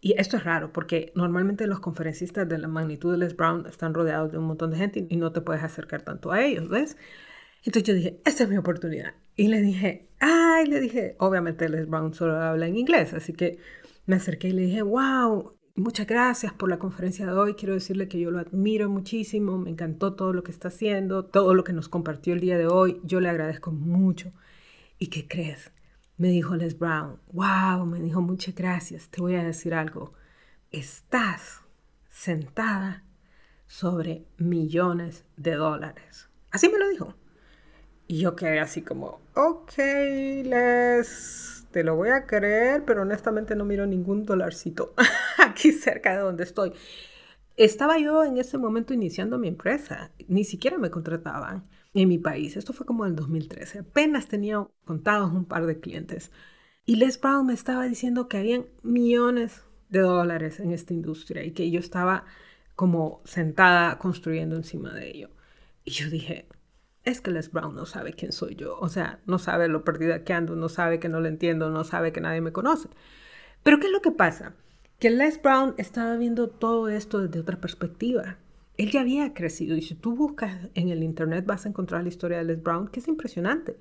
Y 0.00 0.14
esto 0.20 0.36
es 0.36 0.44
raro 0.44 0.72
porque 0.72 1.10
normalmente 1.16 1.66
los 1.66 1.80
conferencistas 1.80 2.48
de 2.48 2.58
la 2.58 2.68
magnitud 2.68 3.10
de 3.10 3.18
Les 3.18 3.34
Brown 3.34 3.66
están 3.66 3.92
rodeados 3.92 4.30
de 4.30 4.38
un 4.38 4.44
montón 4.44 4.70
de 4.70 4.76
gente 4.76 5.08
y 5.10 5.16
no 5.16 5.32
te 5.32 5.40
puedes 5.40 5.64
acercar 5.64 6.02
tanto 6.02 6.30
a 6.30 6.44
ellos, 6.44 6.68
¿ves? 6.68 6.96
Entonces 7.64 7.82
yo 7.82 7.94
dije, 7.94 8.20
esta 8.24 8.44
es 8.44 8.48
mi 8.48 8.56
oportunidad. 8.56 9.14
Y 9.34 9.48
le 9.48 9.60
dije, 9.60 10.10
ay, 10.20 10.66
le 10.66 10.78
dije, 10.78 11.16
obviamente 11.18 11.68
Les 11.68 11.88
Brown 11.88 12.14
solo 12.14 12.36
habla 12.36 12.68
en 12.68 12.76
inglés, 12.76 13.14
así 13.14 13.32
que 13.32 13.58
me 14.06 14.14
acerqué 14.14 14.50
y 14.50 14.52
le 14.52 14.62
dije, 14.62 14.82
wow, 14.82 15.56
muchas 15.80 16.06
gracias 16.06 16.52
por 16.52 16.68
la 16.68 16.78
conferencia 16.78 17.26
de 17.26 17.32
hoy. 17.32 17.54
Quiero 17.54 17.74
decirle 17.74 18.08
que 18.08 18.20
yo 18.20 18.30
lo 18.30 18.38
admiro 18.38 18.88
muchísimo, 18.88 19.58
me 19.58 19.70
encantó 19.70 20.14
todo 20.14 20.32
lo 20.32 20.42
que 20.42 20.52
está 20.52 20.68
haciendo, 20.68 21.24
todo 21.24 21.54
lo 21.54 21.64
que 21.64 21.72
nos 21.72 21.88
compartió 21.88 22.34
el 22.34 22.40
día 22.40 22.58
de 22.58 22.66
hoy. 22.66 23.00
Yo 23.02 23.20
le 23.20 23.28
agradezco 23.28 23.72
mucho. 23.72 24.32
¿Y 24.98 25.08
qué 25.08 25.26
crees? 25.26 25.72
Me 26.18 26.28
dijo 26.28 26.54
Les 26.54 26.78
Brown, 26.78 27.18
wow, 27.32 27.86
me 27.86 27.98
dijo 28.00 28.20
muchas 28.20 28.54
gracias. 28.54 29.08
Te 29.08 29.20
voy 29.20 29.34
a 29.34 29.42
decir 29.42 29.74
algo. 29.74 30.12
Estás 30.70 31.62
sentada 32.10 33.02
sobre 33.66 34.26
millones 34.36 35.24
de 35.36 35.54
dólares. 35.54 36.28
Así 36.50 36.68
me 36.68 36.78
lo 36.78 36.88
dijo. 36.90 37.14
Y 38.06 38.18
yo 38.18 38.36
quedé 38.36 38.60
así 38.60 38.82
como, 38.82 39.20
ok, 39.34 39.72
Les, 40.44 41.59
te 41.70 41.84
lo 41.84 41.96
voy 41.96 42.10
a 42.10 42.26
creer, 42.26 42.84
pero 42.84 43.02
honestamente 43.02 43.54
no 43.54 43.64
miro 43.64 43.86
ningún 43.86 44.24
dolarcito 44.24 44.94
aquí 45.38 45.72
cerca 45.72 46.16
de 46.16 46.22
donde 46.22 46.44
estoy. 46.44 46.72
Estaba 47.56 47.98
yo 47.98 48.24
en 48.24 48.38
ese 48.38 48.58
momento 48.58 48.94
iniciando 48.94 49.38
mi 49.38 49.48
empresa, 49.48 50.12
ni 50.28 50.44
siquiera 50.44 50.78
me 50.78 50.90
contrataban 50.90 51.68
en 51.94 52.08
mi 52.08 52.18
país. 52.18 52.56
Esto 52.56 52.72
fue 52.72 52.86
como 52.86 53.04
en 53.04 53.10
el 53.10 53.16
2013. 53.16 53.80
Apenas 53.80 54.28
tenía 54.28 54.66
contados 54.84 55.32
un 55.32 55.44
par 55.44 55.66
de 55.66 55.78
clientes. 55.80 56.30
Y 56.86 56.96
Les 56.96 57.20
Brown 57.20 57.46
me 57.46 57.54
estaba 57.54 57.84
diciendo 57.84 58.28
que 58.28 58.38
habían 58.38 58.66
millones 58.82 59.62
de 59.90 60.00
dólares 60.00 60.60
en 60.60 60.72
esta 60.72 60.94
industria 60.94 61.44
y 61.44 61.52
que 61.52 61.70
yo 61.70 61.80
estaba 61.80 62.24
como 62.74 63.20
sentada 63.24 63.98
construyendo 63.98 64.56
encima 64.56 64.94
de 64.94 65.10
ello. 65.10 65.30
Y 65.84 65.90
yo 65.92 66.08
dije, 66.10 66.46
es 67.04 67.20
que 67.20 67.30
Les 67.30 67.50
Brown 67.50 67.74
no 67.74 67.86
sabe 67.86 68.12
quién 68.12 68.32
soy 68.32 68.54
yo. 68.54 68.78
O 68.78 68.88
sea, 68.88 69.20
no 69.26 69.38
sabe 69.38 69.68
lo 69.68 69.84
perdida 69.84 70.24
que 70.24 70.32
ando, 70.32 70.56
no 70.56 70.68
sabe 70.68 70.98
que 70.98 71.08
no 71.08 71.20
lo 71.20 71.28
entiendo, 71.28 71.70
no 71.70 71.84
sabe 71.84 72.12
que 72.12 72.20
nadie 72.20 72.40
me 72.40 72.52
conoce. 72.52 72.88
Pero 73.62 73.78
¿qué 73.78 73.86
es 73.86 73.92
lo 73.92 74.02
que 74.02 74.12
pasa? 74.12 74.54
Que 74.98 75.10
Les 75.10 75.40
Brown 75.40 75.74
estaba 75.78 76.16
viendo 76.16 76.48
todo 76.48 76.88
esto 76.88 77.20
desde 77.20 77.40
otra 77.40 77.60
perspectiva. 77.60 78.38
Él 78.76 78.90
ya 78.90 79.00
había 79.00 79.34
crecido 79.34 79.76
y 79.76 79.82
si 79.82 79.94
tú 79.94 80.14
buscas 80.14 80.68
en 80.74 80.88
el 80.88 81.02
internet 81.02 81.44
vas 81.46 81.66
a 81.66 81.68
encontrar 81.68 82.02
la 82.02 82.08
historia 82.08 82.38
de 82.38 82.44
Les 82.44 82.62
Brown, 82.62 82.88
que 82.88 83.00
es 83.00 83.08
impresionante. 83.08 83.78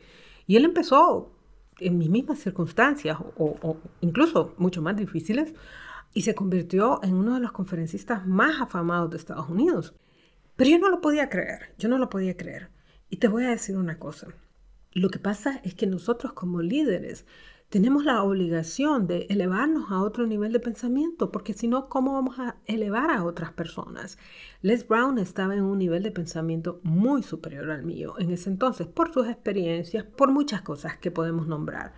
Y 0.47 0.55
él 0.55 0.65
empezó 0.65 1.33
en 1.79 1.97
mis 1.97 2.09
mismas 2.09 2.39
circunstancias 2.39 3.17
o, 3.37 3.55
o 3.61 3.77
incluso 4.01 4.53
mucho 4.57 4.81
más 4.81 4.97
difíciles 4.97 5.53
y 6.13 6.23
se 6.23 6.35
convirtió 6.35 6.99
en 7.03 7.13
uno 7.13 7.35
de 7.35 7.39
los 7.39 7.51
conferencistas 7.51 8.25
más 8.25 8.61
afamados 8.61 9.11
de 9.11 9.17
Estados 9.17 9.49
Unidos. 9.49 9.93
Pero 10.55 10.71
yo 10.71 10.79
no 10.79 10.89
lo 10.89 10.99
podía 10.99 11.29
creer, 11.29 11.73
yo 11.77 11.87
no 11.87 11.97
lo 11.97 12.09
podía 12.09 12.35
creer. 12.35 12.69
Y 13.09 13.17
te 13.17 13.27
voy 13.27 13.43
a 13.43 13.49
decir 13.49 13.75
una 13.75 13.97
cosa. 13.97 14.27
Lo 14.91 15.09
que 15.09 15.19
pasa 15.19 15.61
es 15.63 15.73
que 15.73 15.87
nosotros 15.87 16.33
como 16.33 16.61
líderes 16.61 17.25
tenemos 17.69 18.03
la 18.03 18.23
obligación 18.23 19.05
de 19.05 19.27
elevarnos 19.29 19.91
a 19.91 20.01
otro 20.01 20.25
nivel 20.25 20.51
de 20.51 20.59
pensamiento, 20.59 21.31
porque 21.31 21.53
si 21.53 21.67
no, 21.67 21.87
¿cómo 21.87 22.13
vamos 22.13 22.39
a 22.39 22.55
elevar 22.65 23.11
a 23.11 23.23
otras 23.23 23.51
personas? 23.51 24.17
Les 24.63 24.87
Brown 24.87 25.19
estaba 25.19 25.53
en 25.53 25.61
un 25.61 25.77
nivel 25.77 26.01
de 26.01 26.09
pensamiento 26.09 26.79
muy 26.83 27.21
superior 27.21 27.69
al 27.69 27.83
mío 27.83 28.15
en 28.17 28.31
ese 28.31 28.49
entonces, 28.49 28.87
por 28.87 29.13
sus 29.13 29.27
experiencias, 29.27 30.03
por 30.03 30.31
muchas 30.31 30.63
cosas 30.63 30.97
que 30.97 31.11
podemos 31.11 31.47
nombrar. 31.47 31.93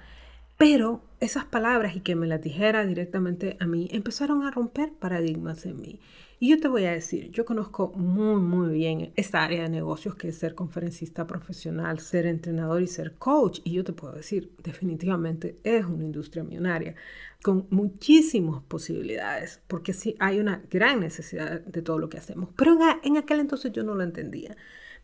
Pero 0.62 1.02
esas 1.20 1.46
palabras 1.46 1.96
y 1.96 2.02
que 2.02 2.14
me 2.14 2.28
las 2.28 2.40
dijera 2.40 2.86
directamente 2.86 3.58
a 3.60 3.66
mí 3.66 3.88
empezaron 3.92 4.44
a 4.44 4.52
romper 4.52 4.94
paradigmas 4.94 5.66
en 5.66 5.82
mí. 5.82 6.00
Y 6.40 6.50
yo 6.50 6.60
te 6.60 6.68
voy 6.68 6.86
a 6.86 6.92
decir, 6.92 7.32
yo 7.32 7.46
conozco 7.46 7.92
muy, 7.96 8.40
muy 8.40 8.72
bien 8.72 9.12
esta 9.16 9.44
área 9.44 9.64
de 9.64 9.70
negocios 9.70 10.14
que 10.14 10.28
es 10.28 10.38
ser 10.38 10.54
conferencista 10.54 11.26
profesional, 11.26 12.00
ser 12.00 12.28
entrenador 12.28 12.84
y 12.84 12.86
ser 12.86 13.16
coach. 13.16 13.60
Y 13.64 13.72
yo 13.72 13.84
te 13.84 13.94
puedo 13.94 14.14
decir, 14.14 14.54
definitivamente 14.62 15.58
es 15.64 15.84
una 15.84 16.04
industria 16.04 16.44
millonaria 16.44 16.94
con 17.42 17.66
muchísimas 17.72 18.62
posibilidades, 18.62 19.64
porque 19.68 19.94
sí 19.94 20.16
hay 20.20 20.40
una 20.40 20.62
gran 20.70 21.00
necesidad 21.00 21.62
de 21.62 21.82
todo 21.82 21.98
lo 21.98 22.08
que 22.08 22.20
hacemos. 22.20 22.50
Pero 22.56 22.74
en, 22.74 22.82
en 23.02 23.18
aquel 23.18 23.40
entonces 23.40 23.72
yo 23.72 23.84
no 23.84 23.96
lo 23.96 24.04
entendía. 24.04 24.56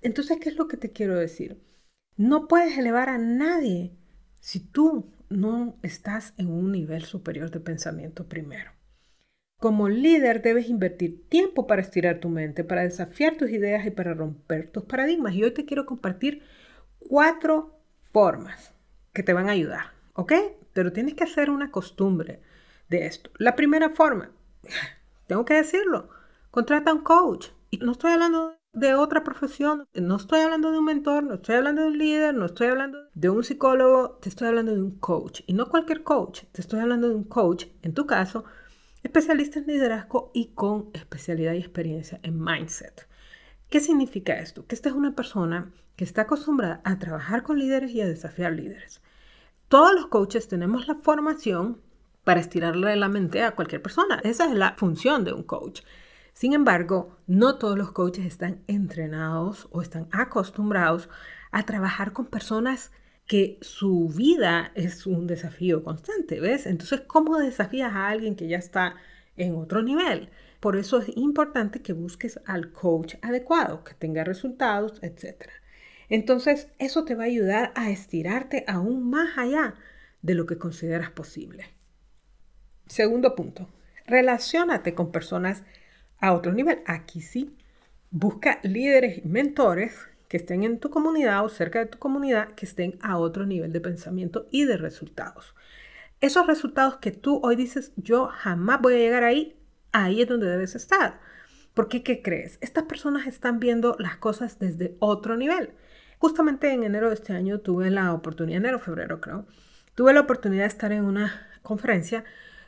Entonces, 0.03 0.37
¿qué 0.39 0.49
es 0.49 0.55
lo 0.55 0.67
que 0.67 0.77
te 0.77 0.91
quiero 0.91 1.15
decir? 1.15 1.59
No 2.15 2.47
puedes 2.47 2.77
elevar 2.77 3.09
a 3.09 3.17
nadie 3.17 3.97
si 4.39 4.59
tú 4.59 5.16
no 5.29 5.77
estás 5.83 6.33
en 6.37 6.49
un 6.49 6.71
nivel 6.71 7.03
superior 7.03 7.51
de 7.51 7.59
pensamiento 7.59 8.27
primero. 8.27 8.71
Como 9.59 9.89
líder 9.89 10.41
debes 10.41 10.69
invertir 10.69 11.27
tiempo 11.29 11.65
para 11.65 11.81
estirar 11.81 12.19
tu 12.19 12.29
mente, 12.29 12.63
para 12.63 12.83
desafiar 12.83 13.37
tus 13.37 13.49
ideas 13.49 13.85
y 13.85 13.91
para 13.91 14.13
romper 14.13 14.71
tus 14.71 14.83
paradigmas. 14.83 15.33
Y 15.33 15.43
hoy 15.43 15.51
te 15.51 15.65
quiero 15.65 15.85
compartir 15.85 16.43
cuatro 16.99 17.79
formas 18.13 18.73
que 19.13 19.23
te 19.23 19.33
van 19.33 19.49
a 19.49 19.53
ayudar, 19.53 19.93
¿ok? 20.13 20.33
Pero 20.73 20.93
tienes 20.93 21.15
que 21.15 21.23
hacer 21.23 21.49
una 21.49 21.71
costumbre 21.71 22.39
de 22.87 23.07
esto. 23.07 23.31
La 23.37 23.55
primera 23.55 23.89
forma, 23.89 24.31
tengo 25.25 25.43
que 25.43 25.55
decirlo, 25.55 26.09
contrata 26.51 26.91
a 26.91 26.93
un 26.93 27.01
coach. 27.01 27.47
Y 27.69 27.77
no 27.79 27.93
estoy 27.93 28.11
hablando 28.11 28.56
de 28.73 28.93
otra 28.93 29.23
profesión, 29.23 29.87
no 29.93 30.17
estoy 30.17 30.41
hablando 30.41 30.71
de 30.71 30.79
un 30.79 30.85
mentor, 30.85 31.23
no 31.23 31.35
estoy 31.35 31.55
hablando 31.55 31.81
de 31.81 31.87
un 31.87 31.97
líder, 31.97 32.35
no 32.35 32.45
estoy 32.45 32.67
hablando 32.67 32.99
de 33.13 33.29
un 33.29 33.43
psicólogo, 33.43 34.19
te 34.21 34.29
estoy 34.29 34.47
hablando 34.47 34.73
de 34.73 34.81
un 34.81 34.99
coach. 34.99 35.41
Y 35.47 35.53
no 35.53 35.69
cualquier 35.69 36.03
coach, 36.03 36.43
te 36.51 36.61
estoy 36.61 36.79
hablando 36.79 37.09
de 37.09 37.15
un 37.15 37.23
coach, 37.23 37.65
en 37.81 37.93
tu 37.93 38.05
caso, 38.05 38.45
especialista 39.03 39.59
en 39.59 39.67
liderazgo 39.67 40.31
y 40.33 40.53
con 40.53 40.89
especialidad 40.93 41.53
y 41.53 41.59
experiencia 41.59 42.19
en 42.23 42.43
mindset. 42.43 43.07
¿Qué 43.69 43.79
significa 43.79 44.39
esto? 44.39 44.65
Que 44.65 44.75
esta 44.75 44.89
es 44.89 44.95
una 44.95 45.15
persona 45.15 45.71
que 45.95 46.03
está 46.03 46.23
acostumbrada 46.23 46.81
a 46.83 46.99
trabajar 46.99 47.43
con 47.43 47.59
líderes 47.59 47.91
y 47.91 48.01
a 48.01 48.07
desafiar 48.07 48.53
líderes. 48.53 49.01
Todos 49.67 49.93
los 49.93 50.07
coaches 50.07 50.47
tenemos 50.47 50.87
la 50.87 50.95
formación 50.95 51.81
para 52.23 52.39
estirarle 52.39 52.95
la 52.95 53.09
mente 53.09 53.43
a 53.43 53.55
cualquier 53.55 53.81
persona. 53.81 54.21
Esa 54.23 54.45
es 54.45 54.53
la 54.53 54.75
función 54.77 55.23
de 55.23 55.33
un 55.33 55.43
coach. 55.43 55.81
Sin 56.37 56.53
embargo, 56.53 57.17
no 57.25 57.57
todos 57.57 57.75
los 57.79 57.91
coaches 57.93 58.23
están 58.23 58.61
entrenados 58.67 59.67
o 59.71 59.81
están 59.81 60.07
acostumbrados 60.11 61.09
a 61.49 61.65
trabajar 61.65 62.13
con 62.13 62.27
personas 62.27 62.91
que 63.25 63.57
su 63.61 64.07
vida 64.09 64.71
es 64.75 65.07
un 65.07 65.25
desafío 65.25 65.83
constante, 65.83 66.39
¿ves? 66.39 66.67
Entonces, 66.67 67.01
¿cómo 67.07 67.39
desafías 67.39 67.91
a 67.91 68.09
alguien 68.09 68.35
que 68.35 68.47
ya 68.47 68.59
está 68.59 68.97
en 69.35 69.55
otro 69.55 69.81
nivel? 69.81 70.29
Por 70.59 70.77
eso 70.77 70.99
es 70.99 71.09
importante 71.17 71.81
que 71.81 71.93
busques 71.93 72.39
al 72.45 72.71
coach 72.71 73.15
adecuado, 73.23 73.83
que 73.83 73.95
tenga 73.95 74.23
resultados, 74.23 74.99
etc. 75.01 75.49
Entonces, 76.07 76.67
eso 76.77 77.03
te 77.03 77.15
va 77.15 77.23
a 77.23 77.33
ayudar 77.33 77.71
a 77.73 77.89
estirarte 77.89 78.63
aún 78.67 79.09
más 79.09 79.39
allá 79.39 79.73
de 80.21 80.35
lo 80.35 80.45
que 80.45 80.59
consideras 80.59 81.09
posible. 81.09 81.65
Segundo 82.85 83.33
punto, 83.33 83.67
relacionate 84.05 84.93
con 84.93 85.11
personas 85.11 85.63
a 86.19 86.33
otro 86.33 86.53
nivel. 86.53 86.81
Aquí 86.85 87.21
sí, 87.21 87.55
busca 88.11 88.59
líderes 88.63 89.19
y 89.23 89.27
mentores 89.27 89.95
que 90.27 90.37
estén 90.37 90.63
en 90.63 90.79
tu 90.79 90.89
comunidad 90.89 91.43
o 91.45 91.49
cerca 91.49 91.79
de 91.79 91.85
tu 91.85 91.99
comunidad, 91.99 92.49
que 92.55 92.65
estén 92.65 92.97
a 93.01 93.17
otro 93.17 93.45
nivel 93.45 93.71
de 93.71 93.81
pensamiento 93.81 94.47
y 94.51 94.65
de 94.65 94.77
resultados. 94.77 95.55
Esos 96.19 96.47
resultados 96.47 96.97
que 96.97 97.11
tú 97.11 97.39
hoy 97.43 97.55
dices, 97.55 97.93
yo 97.95 98.27
jamás 98.27 98.81
voy 98.81 98.95
a 98.95 98.97
llegar 98.97 99.23
ahí, 99.23 99.55
ahí 99.91 100.21
es 100.21 100.27
donde 100.27 100.47
debes 100.47 100.75
estar. 100.75 101.19
Porque, 101.73 102.01
¿qué 102.01 102.23
crees? 102.23 102.57
Estas 102.61 102.85
personas 102.85 103.27
están 103.27 103.59
viendo 103.59 103.95
las 103.99 104.17
cosas 104.17 104.57
desde 104.57 104.95
otro 104.99 105.37
nivel. 105.37 105.73
Justamente 106.17 106.73
en 106.73 106.83
enero 106.83 107.09
de 107.09 107.13
este 107.13 107.33
año 107.33 107.59
tuve 107.59 107.91
la 107.91 108.13
oportunidad, 108.13 108.57
enero, 108.57 108.79
febrero 108.79 109.21
creo, 109.21 109.45
tuve 109.93 110.13
la 110.13 110.21
oportunidad 110.21 110.63
de 110.63 110.69
estar 110.69 110.91
en 110.91 111.03
una 111.03 111.47
conferencia 111.61 112.23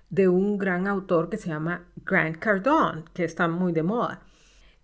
de 0.10 0.28
un 0.28 0.58
gran 0.58 0.88
autor 0.88 1.30
que 1.30 1.38
se 1.38 1.50
llama 1.50 1.86
Grant 2.06 2.38
Cardone, 2.38 3.04
que 3.14 3.24
está 3.24 3.48
muy 3.48 3.74
de 3.74 3.84
moda. 3.84 4.22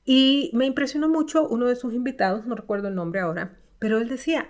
Y 0.05 0.51
me 0.53 0.65
impresionó 0.65 1.09
mucho 1.09 1.47
uno 1.47 1.65
de 1.65 1.75
sus 1.75 1.93
invitados, 1.93 2.45
no 2.45 2.55
recuerdo 2.55 2.87
el 2.89 2.95
nombre 2.95 3.21
ahora, 3.21 3.57
pero 3.79 3.97
él 3.97 4.07
decía, 4.07 4.47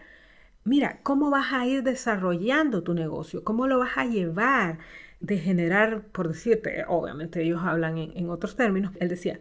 mira, 0.65 0.99
¿cómo 1.03 1.29
vas 1.29 1.53
a 1.53 1.65
ir 1.65 1.83
desarrollando 1.83 2.83
tu 2.83 2.93
negocio? 2.93 3.43
¿Cómo 3.43 3.67
lo 3.67 3.79
vas 3.79 3.97
a 3.97 4.05
llevar 4.05 4.79
de 5.19 5.37
generar, 5.37 6.03
por 6.11 6.27
decirte, 6.27 6.83
obviamente 6.87 7.41
ellos 7.41 7.61
hablan 7.63 7.97
en, 7.97 8.29
otros 8.29 8.55
términos, 8.55 8.91
él 8.99 9.09
decía, 9.09 9.39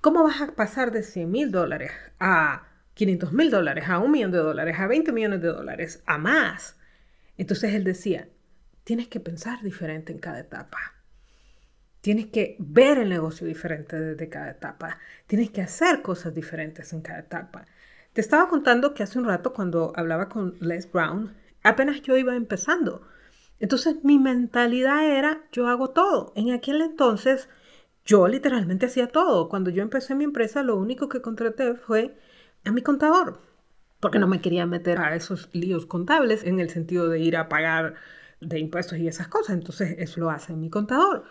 ¿cómo 0.00 0.24
vas 0.24 0.40
a 0.40 0.54
pasar 0.54 0.90
de 0.92 1.02
100 1.02 1.30
mil 1.30 1.50
dólares 1.50 1.92
a 2.18 2.68
500 2.94 3.32
mil 3.32 3.50
dólares, 3.50 3.84
a 3.88 3.98
un 3.98 4.10
millón 4.10 4.32
de 4.32 4.38
dólares, 4.38 4.76
a 4.78 4.86
20 4.86 5.12
millones 5.12 5.42
de 5.42 5.48
dólares, 5.48 6.02
a 6.06 6.18
más? 6.18 6.78
Entonces 7.36 7.74
él 7.74 7.84
decía, 7.84 8.28
tienes 8.84 9.08
que 9.08 9.20
pensar 9.20 9.62
diferente 9.62 10.12
en 10.12 10.18
cada 10.18 10.40
etapa. 10.40 10.78
Tienes 12.00 12.26
que 12.26 12.56
ver 12.58 12.98
el 12.98 13.08
negocio 13.08 13.46
diferente 13.46 13.98
desde 13.98 14.28
cada 14.28 14.50
etapa. 14.50 14.98
Tienes 15.26 15.50
que 15.50 15.62
hacer 15.62 16.02
cosas 16.02 16.34
diferentes 16.34 16.92
en 16.92 17.00
cada 17.00 17.20
etapa. 17.20 17.64
Te 18.12 18.20
estaba 18.20 18.48
contando 18.48 18.94
que 18.94 19.02
hace 19.02 19.18
un 19.18 19.24
rato 19.24 19.54
cuando 19.54 19.92
hablaba 19.96 20.28
con 20.28 20.56
Les 20.60 20.90
Brown, 20.92 21.34
apenas 21.62 22.02
yo 22.02 22.16
iba 22.16 22.36
empezando. 22.36 23.02
Entonces 23.58 24.04
mi 24.04 24.18
mentalidad 24.18 25.06
era, 25.06 25.42
yo 25.50 25.66
hago 25.66 25.90
todo. 25.90 26.32
En 26.36 26.52
aquel 26.52 26.82
entonces 26.82 27.48
yo 28.04 28.28
literalmente 28.28 28.86
hacía 28.86 29.08
todo. 29.08 29.48
Cuando 29.48 29.70
yo 29.70 29.82
empecé 29.82 30.14
mi 30.14 30.24
empresa, 30.24 30.62
lo 30.62 30.76
único 30.76 31.08
que 31.08 31.22
contraté 31.22 31.74
fue 31.74 32.16
a 32.64 32.70
mi 32.70 32.82
contador, 32.82 33.40
porque 34.00 34.18
no 34.18 34.28
me 34.28 34.42
quería 34.42 34.66
meter 34.66 34.98
a 34.98 35.16
esos 35.16 35.48
líos 35.54 35.86
contables 35.86 36.44
en 36.44 36.60
el 36.60 36.68
sentido 36.68 37.08
de 37.08 37.20
ir 37.20 37.36
a 37.36 37.48
pagar 37.48 37.94
de 38.46 38.58
impuestos 38.58 38.98
y 38.98 39.08
esas 39.08 39.28
cosas. 39.28 39.56
Entonces 39.56 39.96
eso 39.98 40.20
lo 40.20 40.30
hace 40.30 40.54
mi 40.54 40.70
contador. 40.70 41.24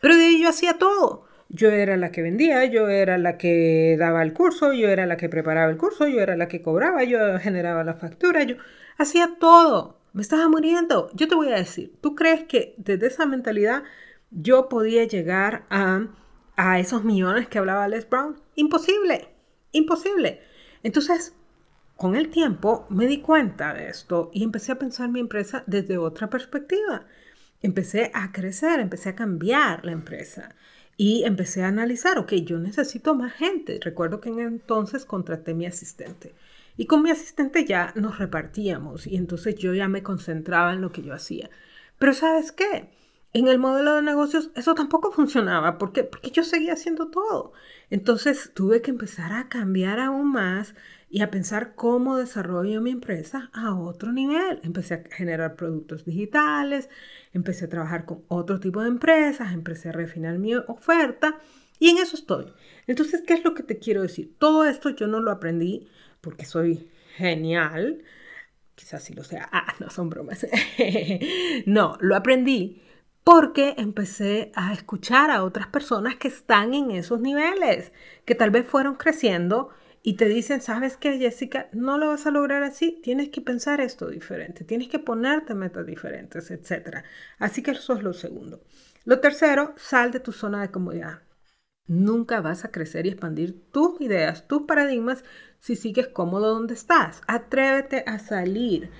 Pero 0.00 0.16
de 0.16 0.24
ahí 0.24 0.42
yo 0.42 0.48
hacía 0.48 0.78
todo. 0.78 1.26
Yo 1.48 1.70
era 1.70 1.96
la 1.96 2.12
que 2.12 2.22
vendía, 2.22 2.64
yo 2.66 2.88
era 2.88 3.18
la 3.18 3.36
que 3.36 3.96
daba 3.98 4.22
el 4.22 4.32
curso, 4.32 4.72
yo 4.72 4.88
era 4.88 5.06
la 5.06 5.16
que 5.16 5.28
preparaba 5.28 5.70
el 5.70 5.76
curso, 5.78 6.06
yo 6.06 6.20
era 6.20 6.36
la 6.36 6.46
que 6.46 6.62
cobraba, 6.62 7.02
yo 7.02 7.18
generaba 7.40 7.82
la 7.82 7.94
factura, 7.94 8.44
yo 8.44 8.56
hacía 8.98 9.36
todo. 9.40 9.98
Me 10.12 10.22
estaba 10.22 10.48
muriendo. 10.48 11.10
Yo 11.14 11.28
te 11.28 11.34
voy 11.34 11.48
a 11.48 11.56
decir, 11.56 11.92
¿tú 12.00 12.14
crees 12.14 12.44
que 12.44 12.74
desde 12.78 13.08
esa 13.08 13.26
mentalidad 13.26 13.82
yo 14.30 14.68
podía 14.68 15.04
llegar 15.04 15.66
a, 15.70 16.06
a 16.56 16.78
esos 16.78 17.04
millones 17.04 17.48
que 17.48 17.58
hablaba 17.58 17.88
Les 17.88 18.08
Brown? 18.08 18.40
Imposible, 18.54 19.28
imposible. 19.72 20.40
Entonces, 20.82 21.34
con 22.00 22.16
el 22.16 22.30
tiempo 22.30 22.86
me 22.88 23.06
di 23.06 23.20
cuenta 23.20 23.74
de 23.74 23.90
esto 23.90 24.30
y 24.32 24.42
empecé 24.42 24.72
a 24.72 24.78
pensar 24.78 25.10
mi 25.10 25.20
empresa 25.20 25.64
desde 25.66 25.98
otra 25.98 26.30
perspectiva. 26.30 27.04
Empecé 27.60 28.10
a 28.14 28.32
crecer, 28.32 28.80
empecé 28.80 29.10
a 29.10 29.14
cambiar 29.14 29.84
la 29.84 29.92
empresa. 29.92 30.54
Y 30.96 31.24
empecé 31.24 31.62
a 31.62 31.68
analizar, 31.68 32.16
ok, 32.18 32.32
yo 32.36 32.58
necesito 32.58 33.14
más 33.14 33.34
gente. 33.34 33.78
Recuerdo 33.82 34.18
que 34.18 34.30
en 34.30 34.40
entonces 34.40 35.04
contraté 35.04 35.52
mi 35.52 35.66
asistente. 35.66 36.34
Y 36.78 36.86
con 36.86 37.02
mi 37.02 37.10
asistente 37.10 37.66
ya 37.66 37.92
nos 37.94 38.18
repartíamos 38.18 39.06
y 39.06 39.16
entonces 39.16 39.56
yo 39.56 39.74
ya 39.74 39.86
me 39.86 40.02
concentraba 40.02 40.72
en 40.72 40.80
lo 40.80 40.92
que 40.92 41.02
yo 41.02 41.12
hacía. 41.12 41.50
Pero 41.98 42.14
¿sabes 42.14 42.50
qué? 42.50 42.88
En 43.32 43.46
el 43.46 43.58
modelo 43.58 43.94
de 43.94 44.02
negocios 44.02 44.50
eso 44.56 44.74
tampoco 44.74 45.12
funcionaba 45.12 45.78
porque, 45.78 46.02
porque 46.02 46.32
yo 46.32 46.42
seguía 46.42 46.72
haciendo 46.72 47.08
todo. 47.08 47.52
Entonces 47.88 48.50
tuve 48.54 48.82
que 48.82 48.90
empezar 48.90 49.32
a 49.32 49.48
cambiar 49.48 50.00
aún 50.00 50.32
más 50.32 50.74
y 51.08 51.22
a 51.22 51.30
pensar 51.30 51.74
cómo 51.76 52.16
desarrollo 52.16 52.80
mi 52.80 52.90
empresa 52.90 53.50
a 53.52 53.74
otro 53.74 54.12
nivel. 54.12 54.60
Empecé 54.64 54.94
a 54.94 55.04
generar 55.10 55.54
productos 55.54 56.04
digitales, 56.04 56.88
empecé 57.32 57.66
a 57.66 57.68
trabajar 57.68 58.04
con 58.04 58.24
otro 58.28 58.58
tipo 58.58 58.82
de 58.82 58.88
empresas, 58.88 59.52
empecé 59.52 59.90
a 59.90 59.92
refinar 59.92 60.38
mi 60.38 60.56
oferta 60.56 61.38
y 61.78 61.90
en 61.90 61.98
eso 61.98 62.16
estoy. 62.16 62.46
Entonces, 62.88 63.22
¿qué 63.24 63.34
es 63.34 63.44
lo 63.44 63.54
que 63.54 63.62
te 63.62 63.78
quiero 63.78 64.02
decir? 64.02 64.34
Todo 64.38 64.64
esto 64.64 64.90
yo 64.90 65.06
no 65.06 65.20
lo 65.20 65.30
aprendí 65.30 65.88
porque 66.20 66.46
soy 66.46 66.90
genial. 67.16 68.02
Quizás 68.74 69.04
sí 69.04 69.14
lo 69.14 69.22
sea. 69.22 69.48
Ah, 69.52 69.74
no 69.78 69.88
son 69.90 70.10
bromas. 70.10 70.46
no, 71.66 71.96
lo 72.00 72.16
aprendí 72.16 72.82
porque 73.24 73.74
empecé 73.76 74.50
a 74.54 74.72
escuchar 74.72 75.30
a 75.30 75.44
otras 75.44 75.66
personas 75.66 76.16
que 76.16 76.28
están 76.28 76.74
en 76.74 76.90
esos 76.90 77.20
niveles, 77.20 77.92
que 78.24 78.34
tal 78.34 78.50
vez 78.50 78.66
fueron 78.66 78.94
creciendo 78.94 79.70
y 80.02 80.14
te 80.16 80.26
dicen, 80.26 80.62
¿sabes 80.62 80.96
qué, 80.96 81.18
Jessica? 81.18 81.68
No 81.72 81.98
lo 81.98 82.08
vas 82.08 82.26
a 82.26 82.30
lograr 82.30 82.62
así, 82.62 83.00
tienes 83.02 83.28
que 83.28 83.42
pensar 83.42 83.80
esto 83.80 84.08
diferente, 84.08 84.64
tienes 84.64 84.88
que 84.88 84.98
ponerte 84.98 85.54
metas 85.54 85.86
diferentes, 85.86 86.50
etc. 86.50 87.04
Así 87.38 87.62
que 87.62 87.72
eso 87.72 87.92
es 87.94 88.02
lo 88.02 88.14
segundo. 88.14 88.62
Lo 89.04 89.20
tercero, 89.20 89.74
sal 89.76 90.10
de 90.10 90.20
tu 90.20 90.32
zona 90.32 90.62
de 90.62 90.70
comodidad. 90.70 91.22
Nunca 91.86 92.40
vas 92.40 92.64
a 92.64 92.70
crecer 92.70 93.04
y 93.04 93.10
expandir 93.10 93.68
tus 93.72 94.00
ideas, 94.00 94.46
tus 94.46 94.62
paradigmas, 94.62 95.24
si 95.58 95.76
sigues 95.76 96.08
cómodo 96.08 96.54
donde 96.54 96.74
estás. 96.74 97.20
Atrévete 97.26 98.04
a 98.06 98.18
salir. 98.18 98.90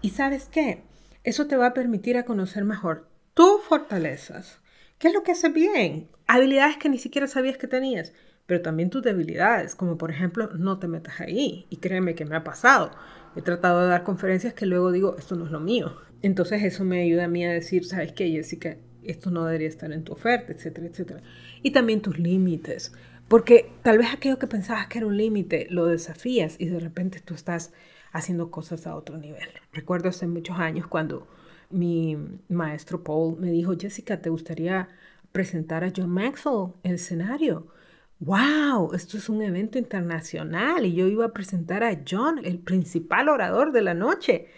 ¿Y 0.00 0.10
sabes 0.10 0.48
qué? 0.48 0.82
Eso 1.22 1.46
te 1.46 1.56
va 1.56 1.66
a 1.66 1.74
permitir 1.74 2.16
a 2.16 2.24
conocer 2.24 2.64
mejor 2.64 3.06
tus 3.38 3.62
fortalezas. 3.62 4.58
¿Qué 4.98 5.06
es 5.06 5.14
lo 5.14 5.22
que 5.22 5.30
haces 5.30 5.52
bien? 5.52 6.08
Habilidades 6.26 6.76
que 6.76 6.88
ni 6.88 6.98
siquiera 6.98 7.28
sabías 7.28 7.56
que 7.56 7.68
tenías 7.68 8.12
pero 8.46 8.62
también 8.62 8.88
tus 8.88 9.02
debilidades, 9.02 9.74
como 9.74 9.98
por 9.98 10.10
ejemplo, 10.10 10.48
no 10.56 10.78
te 10.78 10.88
metas 10.88 11.20
ahí. 11.20 11.66
Y 11.68 11.76
créeme 11.76 12.14
que 12.14 12.24
me 12.24 12.34
ha 12.34 12.44
pasado. 12.44 12.90
He 13.36 13.42
tratado 13.42 13.82
de 13.82 13.88
dar 13.88 14.04
conferencias 14.04 14.54
que 14.54 14.64
luego 14.64 14.90
digo, 14.90 15.16
esto 15.18 15.36
no 15.36 15.44
es 15.44 15.50
lo 15.50 15.60
mío. 15.60 15.98
Entonces 16.22 16.62
eso 16.62 16.82
me 16.82 17.02
ayuda 17.02 17.26
a 17.26 17.28
mí 17.28 17.44
a 17.44 17.52
decir, 17.52 17.84
¿sabes 17.84 18.12
qué, 18.12 18.30
Jessica? 18.30 18.78
Esto 19.02 19.30
no 19.30 19.44
debería 19.44 19.68
estar 19.68 19.92
en 19.92 20.02
tu 20.02 20.14
oferta, 20.14 20.50
etcétera, 20.50 20.86
etcétera. 20.86 21.20
Y 21.62 21.72
también 21.72 22.00
tus 22.00 22.18
límites. 22.18 22.94
Porque 23.28 23.70
tal 23.82 23.98
vez 23.98 24.14
aquello 24.14 24.38
que 24.38 24.46
pensabas 24.46 24.86
que 24.86 24.96
era 24.96 25.06
un 25.06 25.18
límite 25.18 25.66
lo 25.68 25.84
desafías 25.84 26.56
y 26.58 26.70
de 26.70 26.80
repente 26.80 27.20
tú 27.22 27.34
estás 27.34 27.74
haciendo 28.12 28.50
cosas 28.50 28.86
a 28.86 28.96
otro 28.96 29.18
nivel. 29.18 29.50
Recuerdo 29.74 30.08
hace 30.08 30.26
muchos 30.26 30.58
años 30.58 30.86
cuando 30.86 31.28
mi 31.70 32.16
maestro 32.48 33.02
Paul 33.04 33.38
me 33.38 33.50
dijo, 33.50 33.74
Jessica, 33.78 34.20
¿te 34.20 34.30
gustaría 34.30 34.88
presentar 35.32 35.84
a 35.84 35.92
John 35.94 36.10
Maxwell 36.10 36.72
el 36.82 36.94
escenario? 36.94 37.68
wow, 38.20 38.92
esto 38.94 39.16
es 39.16 39.28
un 39.28 39.42
evento 39.42 39.78
internacional 39.78 40.84
y 40.86 40.94
yo 40.94 41.06
iba 41.06 41.26
a 41.26 41.32
presentar 41.32 41.84
a 41.84 42.00
John, 42.08 42.40
el 42.44 42.58
principal 42.58 43.28
orador 43.28 43.72
de 43.72 43.82
la 43.82 43.94
noche. 43.94 44.48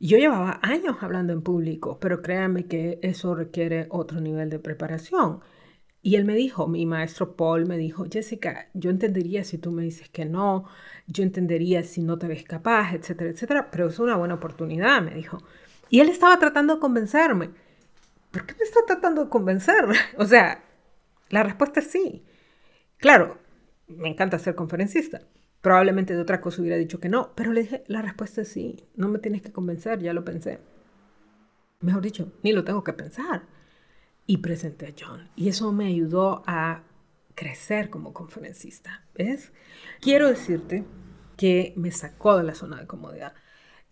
Yo 0.00 0.18
llevaba 0.18 0.60
años 0.62 0.96
hablando 1.02 1.32
en 1.32 1.42
público, 1.42 1.98
pero 2.00 2.22
créanme 2.22 2.66
que 2.66 2.98
eso 3.02 3.34
requiere 3.34 3.86
otro 3.90 4.20
nivel 4.20 4.50
de 4.50 4.58
preparación. 4.58 5.40
Y 6.02 6.16
él 6.16 6.24
me 6.24 6.34
dijo, 6.34 6.66
mi 6.68 6.86
maestro 6.86 7.36
Paul 7.36 7.66
me 7.66 7.78
dijo, 7.78 8.06
Jessica, 8.10 8.68
yo 8.74 8.90
entendería 8.90 9.44
si 9.44 9.58
tú 9.58 9.72
me 9.72 9.84
dices 9.84 10.08
que 10.10 10.24
no, 10.24 10.66
yo 11.06 11.22
entendería 11.22 11.84
si 11.84 12.02
no 12.02 12.18
te 12.18 12.26
ves 12.28 12.44
capaz, 12.44 12.94
etcétera, 12.94 13.30
etcétera, 13.30 13.70
pero 13.70 13.88
es 13.88 13.98
una 14.00 14.16
buena 14.16 14.34
oportunidad, 14.34 15.02
me 15.02 15.14
dijo. 15.14 15.38
Y 15.92 16.00
él 16.00 16.08
estaba 16.08 16.38
tratando 16.38 16.76
de 16.76 16.80
convencerme. 16.80 17.50
¿Por 18.30 18.46
qué 18.46 18.54
me 18.54 18.64
está 18.64 18.80
tratando 18.86 19.24
de 19.24 19.30
convencer? 19.30 19.84
O 20.16 20.24
sea, 20.24 20.64
la 21.28 21.42
respuesta 21.42 21.80
es 21.80 21.90
sí. 21.90 22.24
Claro, 22.96 23.36
me 23.88 24.08
encanta 24.08 24.38
ser 24.38 24.54
conferencista. 24.54 25.20
Probablemente 25.60 26.14
de 26.14 26.22
otra 26.22 26.40
cosa 26.40 26.62
hubiera 26.62 26.78
dicho 26.78 26.98
que 26.98 27.10
no, 27.10 27.34
pero 27.34 27.52
le 27.52 27.60
dije, 27.64 27.84
la 27.88 28.00
respuesta 28.00 28.40
es 28.40 28.48
sí, 28.48 28.82
no 28.96 29.08
me 29.08 29.18
tienes 29.18 29.42
que 29.42 29.52
convencer, 29.52 30.00
ya 30.00 30.14
lo 30.14 30.24
pensé. 30.24 30.60
Mejor 31.80 32.00
dicho, 32.00 32.32
ni 32.42 32.52
lo 32.52 32.64
tengo 32.64 32.82
que 32.82 32.94
pensar. 32.94 33.42
Y 34.26 34.38
presenté 34.38 34.86
a 34.86 34.94
John. 34.98 35.28
Y 35.36 35.50
eso 35.50 35.72
me 35.72 35.88
ayudó 35.88 36.42
a 36.46 36.84
crecer 37.34 37.90
como 37.90 38.14
conferencista. 38.14 39.04
¿Ves? 39.14 39.52
Quiero 40.00 40.28
decirte 40.28 40.86
que 41.36 41.74
me 41.76 41.90
sacó 41.90 42.38
de 42.38 42.44
la 42.44 42.54
zona 42.54 42.80
de 42.80 42.86
comodidad 42.86 43.34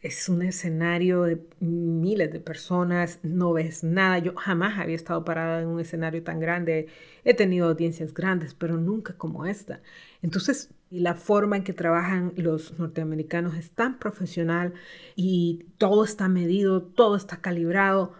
es 0.03 0.31
un 0.31 0.43
escenario 0.43 1.23
de 1.25 1.41
miles 1.61 2.33
de 2.33 2.41
personas, 2.41 3.19
no 3.23 3.53
ves 3.53 3.85
nada. 3.85 4.19
Yo 4.19 4.35
jamás 4.35 4.79
había 4.79 4.97
estado 4.97 5.25
parada 5.25 5.61
en 5.61 5.69
un 5.69 5.81
escenario 5.81 6.23
tan 6.23 6.41
grande. 6.41 6.87
He 7.25 7.35
tenido 7.35 7.69
audiencias 7.69 8.15
grandes, 8.15 8.55
pero 8.55 8.79
nunca 8.79 9.15
como 9.19 9.45
esta. 9.45 9.83
Entonces, 10.23 10.71
la 10.91 11.15
forma 11.15 11.57
en 11.59 11.65
que 11.65 11.75
trabajan 11.75 12.33
los 12.37 12.79
norteamericanos 12.79 13.55
es 13.57 13.73
tan 13.73 13.99
profesional 13.99 14.73
y 15.17 15.67
todo 15.77 16.05
está 16.05 16.29
medido, 16.29 16.83
todo 16.83 17.17
está 17.17 17.43
calibrado. 17.43 18.15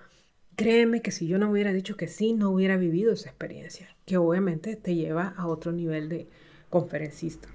Créeme 0.57 1.01
que 1.01 1.13
si 1.13 1.27
yo 1.27 1.39
no 1.39 1.51
hubiera 1.51 1.73
dicho 1.73 1.97
que 1.97 2.09
sí, 2.09 2.35
no 2.35 2.51
hubiera 2.51 2.77
vivido 2.77 3.13
esa 3.13 3.31
experiencia, 3.31 3.97
que 4.05 4.19
obviamente 4.19 4.77
te 4.77 4.95
lleva 4.95 5.29
a 5.37 5.47
otro 5.47 5.73
nivel 5.73 6.11
de 6.11 6.29
conferencista. 6.69 7.49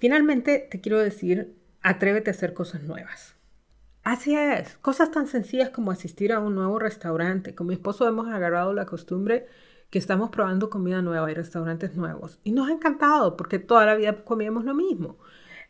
Finalmente, 0.00 0.66
te 0.68 0.80
quiero 0.80 0.98
decir 0.98 1.59
atrévete 1.82 2.30
a 2.30 2.32
hacer 2.34 2.54
cosas 2.54 2.82
nuevas. 2.82 3.36
Así 4.02 4.34
es, 4.34 4.76
cosas 4.78 5.10
tan 5.10 5.26
sencillas 5.26 5.70
como 5.70 5.90
asistir 5.90 6.32
a 6.32 6.40
un 6.40 6.54
nuevo 6.54 6.78
restaurante. 6.78 7.54
Con 7.54 7.66
mi 7.66 7.74
esposo 7.74 8.08
hemos 8.08 8.28
agarrado 8.28 8.72
la 8.72 8.86
costumbre 8.86 9.46
que 9.90 9.98
estamos 9.98 10.30
probando 10.30 10.70
comida 10.70 11.02
nueva 11.02 11.30
y 11.30 11.34
restaurantes 11.34 11.94
nuevos. 11.96 12.38
Y 12.42 12.52
nos 12.52 12.68
ha 12.68 12.72
encantado 12.72 13.36
porque 13.36 13.58
toda 13.58 13.84
la 13.84 13.96
vida 13.96 14.24
comíamos 14.24 14.64
lo 14.64 14.74
mismo. 14.74 15.18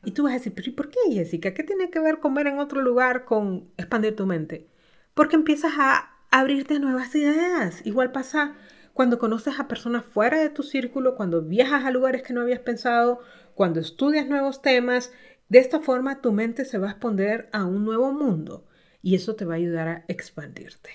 Y 0.05 0.12
tú 0.12 0.23
vas 0.23 0.33
a 0.33 0.37
decir, 0.37 0.55
pero 0.55 0.68
¿y 0.68 0.73
por 0.73 0.90
qué, 0.90 0.99
Jessica? 1.11 1.55
¿Qué 1.55 1.64
tiene 1.64 1.90
que 1.90 2.01
ver 2.01 2.20
comer 2.20 2.46
en 2.46 2.59
otro 2.59 2.81
lugar 2.81 3.25
con 3.25 3.68
expandir 3.77 4.16
tu 4.16 4.27
mente? 4.27 4.68
Porque 5.14 5.37
empiezas 5.37 5.73
a 5.79 6.11
abrirte 6.31 6.79
nuevas 6.79 7.14
ideas. 7.14 7.85
Igual 7.85 8.12
pasa 8.12 8.55
cuando 8.92 9.18
conoces 9.18 9.59
a 9.59 9.68
personas 9.68 10.05
fuera 10.05 10.38
de 10.38 10.51
tu 10.51 10.62
círculo, 10.62 11.16
cuando 11.16 11.42
viajas 11.42 11.85
a 11.85 11.90
lugares 11.90 12.23
que 12.23 12.33
no 12.33 12.42
habías 12.42 12.61
pensado, 12.61 13.20
cuando 13.55 13.81
estudias 13.81 14.27
nuevos 14.27 14.62
temas 14.62 15.12
de 15.51 15.59
esta 15.59 15.81
forma 15.81 16.21
tu 16.21 16.31
mente 16.31 16.65
se 16.65 16.79
va 16.79 16.87
a 16.87 16.91
exponer 16.93 17.49
a 17.53 17.65
un 17.65 17.85
nuevo 17.85 18.13
mundo 18.13 18.65
y 19.03 19.17
eso 19.17 19.35
te 19.35 19.45
va 19.45 19.55
a 19.55 19.57
ayudar 19.57 19.89
a 19.89 20.05
expandirte. 20.07 20.91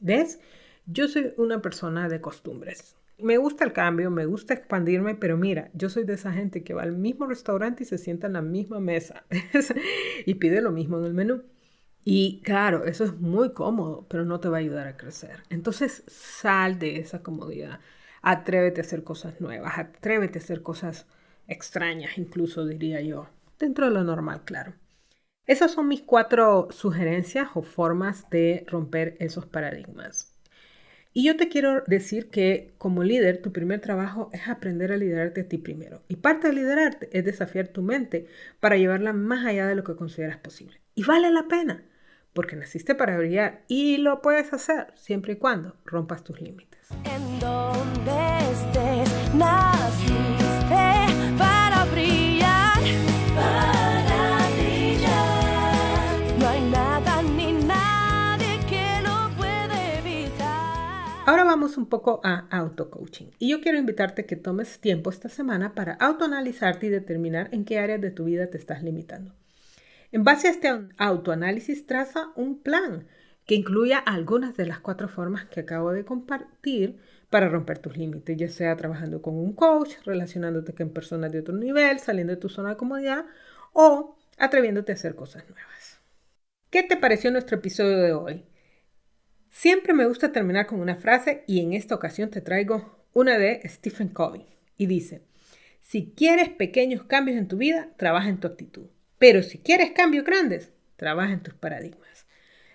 ¿Ves? 0.00 0.38
Yo 0.86 1.08
soy 1.08 1.34
una 1.36 1.60
persona 1.60 2.08
de 2.08 2.20
costumbres. 2.20 2.94
Me 3.18 3.38
gusta 3.38 3.64
el 3.64 3.72
cambio, 3.72 4.12
me 4.12 4.24
gusta 4.24 4.54
expandirme, 4.54 5.16
pero 5.16 5.36
mira, 5.36 5.70
yo 5.74 5.90
soy 5.90 6.04
de 6.04 6.14
esa 6.14 6.32
gente 6.32 6.62
que 6.62 6.74
va 6.74 6.84
al 6.84 6.92
mismo 6.92 7.26
restaurante 7.26 7.82
y 7.82 7.86
se 7.86 7.98
sienta 7.98 8.28
en 8.28 8.34
la 8.34 8.40
misma 8.42 8.78
mesa 8.78 9.24
y 10.26 10.34
pide 10.34 10.60
lo 10.60 10.70
mismo 10.70 10.98
en 11.00 11.04
el 11.04 11.14
menú. 11.14 11.42
Y 12.04 12.40
claro, 12.44 12.84
eso 12.84 13.02
es 13.02 13.14
muy 13.18 13.52
cómodo, 13.52 14.06
pero 14.08 14.24
no 14.24 14.38
te 14.38 14.48
va 14.48 14.58
a 14.58 14.60
ayudar 14.60 14.86
a 14.86 14.96
crecer. 14.96 15.42
Entonces, 15.50 16.04
sal 16.06 16.78
de 16.78 17.00
esa 17.00 17.24
comodidad. 17.24 17.80
Atrévete 18.22 18.80
a 18.80 18.84
hacer 18.84 19.02
cosas 19.02 19.40
nuevas, 19.40 19.76
atrévete 19.76 20.38
a 20.38 20.42
hacer 20.42 20.62
cosas 20.62 21.08
extrañas, 21.48 22.16
incluso 22.16 22.64
diría 22.64 23.00
yo 23.00 23.28
dentro 23.58 23.86
de 23.86 23.92
lo 23.92 24.04
normal, 24.04 24.42
claro. 24.44 24.74
Esas 25.46 25.70
son 25.70 25.88
mis 25.88 26.02
cuatro 26.02 26.68
sugerencias 26.70 27.48
o 27.54 27.62
formas 27.62 28.28
de 28.30 28.64
romper 28.68 29.16
esos 29.18 29.46
paradigmas. 29.46 30.38
Y 31.14 31.24
yo 31.24 31.36
te 31.36 31.48
quiero 31.48 31.82
decir 31.86 32.28
que 32.28 32.74
como 32.78 33.02
líder, 33.02 33.40
tu 33.40 33.50
primer 33.50 33.80
trabajo 33.80 34.30
es 34.32 34.46
aprender 34.46 34.92
a 34.92 34.96
liderarte 34.96 35.40
a 35.40 35.48
ti 35.48 35.58
primero. 35.58 36.02
Y 36.06 36.16
parte 36.16 36.48
de 36.48 36.52
liderarte 36.52 37.08
es 37.12 37.24
desafiar 37.24 37.68
tu 37.68 37.82
mente 37.82 38.26
para 38.60 38.76
llevarla 38.76 39.12
más 39.12 39.46
allá 39.46 39.66
de 39.66 39.74
lo 39.74 39.84
que 39.84 39.96
consideras 39.96 40.36
posible. 40.36 40.80
Y 40.94 41.04
vale 41.04 41.30
la 41.30 41.48
pena, 41.48 41.82
porque 42.34 42.56
naciste 42.56 42.94
para 42.94 43.16
brillar 43.16 43.64
y 43.68 43.96
lo 43.96 44.20
puedes 44.20 44.52
hacer 44.52 44.92
siempre 44.96 45.32
y 45.32 45.36
cuando 45.36 45.76
rompas 45.86 46.22
tus 46.22 46.40
límites. 46.40 46.88
Un 61.76 61.86
poco 61.86 62.20
a 62.24 62.46
auto-coaching. 62.50 63.26
Y 63.38 63.50
yo 63.50 63.60
quiero 63.60 63.78
invitarte 63.78 64.24
que 64.24 64.36
tomes 64.36 64.78
tiempo 64.78 65.10
esta 65.10 65.28
semana 65.28 65.74
para 65.74 65.94
autoanalizarte 65.94 66.86
y 66.86 66.90
determinar 66.90 67.48
en 67.52 67.64
qué 67.64 67.78
áreas 67.78 68.00
de 68.00 68.10
tu 68.10 68.24
vida 68.24 68.48
te 68.48 68.56
estás 68.56 68.82
limitando. 68.82 69.34
En 70.10 70.24
base 70.24 70.48
a 70.48 70.52
este 70.52 70.70
autoanálisis, 70.96 71.86
traza 71.86 72.28
un 72.34 72.62
plan 72.62 73.06
que 73.44 73.54
incluya 73.54 73.98
algunas 73.98 74.56
de 74.56 74.66
las 74.66 74.80
cuatro 74.80 75.08
formas 75.08 75.46
que 75.46 75.60
acabo 75.60 75.92
de 75.92 76.04
compartir 76.04 76.98
para 77.30 77.48
romper 77.48 77.78
tus 77.78 77.96
límites, 77.96 78.36
ya 78.36 78.48
sea 78.48 78.76
trabajando 78.76 79.20
con 79.22 79.34
un 79.34 79.52
coach, 79.52 79.94
relacionándote 80.04 80.74
con 80.74 80.90
personas 80.90 81.32
de 81.32 81.40
otro 81.40 81.54
nivel, 81.54 81.98
saliendo 81.98 82.34
de 82.34 82.40
tu 82.40 82.48
zona 82.48 82.70
de 82.70 82.76
comodidad 82.76 83.26
o 83.72 84.16
atreviéndote 84.38 84.92
a 84.92 84.94
hacer 84.94 85.14
cosas 85.14 85.44
nuevas. 85.48 85.98
¿Qué 86.70 86.82
te 86.82 86.96
pareció 86.96 87.30
nuestro 87.30 87.56
episodio 87.56 87.98
de 87.98 88.12
hoy? 88.12 88.44
Siempre 89.50 89.92
me 89.92 90.06
gusta 90.06 90.32
terminar 90.32 90.66
con 90.66 90.80
una 90.80 90.96
frase 90.96 91.42
y 91.46 91.60
en 91.60 91.72
esta 91.72 91.94
ocasión 91.94 92.30
te 92.30 92.40
traigo 92.40 92.98
una 93.12 93.38
de 93.38 93.60
Stephen 93.66 94.08
Covey 94.08 94.46
y 94.76 94.86
dice, 94.86 95.22
si 95.80 96.12
quieres 96.14 96.50
pequeños 96.50 97.04
cambios 97.04 97.38
en 97.38 97.48
tu 97.48 97.56
vida, 97.56 97.88
trabaja 97.96 98.28
en 98.28 98.38
tu 98.38 98.46
actitud. 98.46 98.86
Pero 99.18 99.42
si 99.42 99.58
quieres 99.58 99.92
cambios 99.92 100.24
grandes, 100.24 100.72
trabaja 100.96 101.32
en 101.32 101.42
tus 101.42 101.54
paradigmas. 101.54 102.26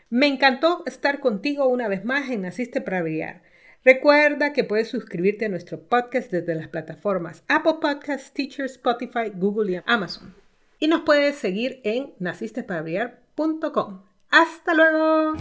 Me 0.09 0.27
encantó 0.27 0.83
estar 0.85 1.19
contigo 1.19 1.67
una 1.67 1.87
vez 1.87 2.05
más 2.05 2.29
en 2.29 2.41
Naciste 2.41 2.81
para 2.81 3.01
Brillar. 3.01 3.41
Recuerda 3.85 4.53
que 4.53 4.63
puedes 4.63 4.87
suscribirte 4.87 5.45
a 5.45 5.49
nuestro 5.49 5.81
podcast 5.81 6.31
desde 6.31 6.55
las 6.55 6.67
plataformas 6.67 7.43
Apple 7.47 7.75
Podcasts, 7.81 8.31
Teacher, 8.31 8.65
Spotify, 8.65 9.31
Google 9.33 9.71
y 9.73 9.81
Amazon. 9.85 10.35
Y 10.79 10.87
nos 10.87 11.01
puedes 11.01 11.35
seguir 11.35 11.81
en 11.83 12.13
nacisteparaBrillar.com. 12.19 14.03
¡Hasta 14.29 14.73
luego! 14.73 15.33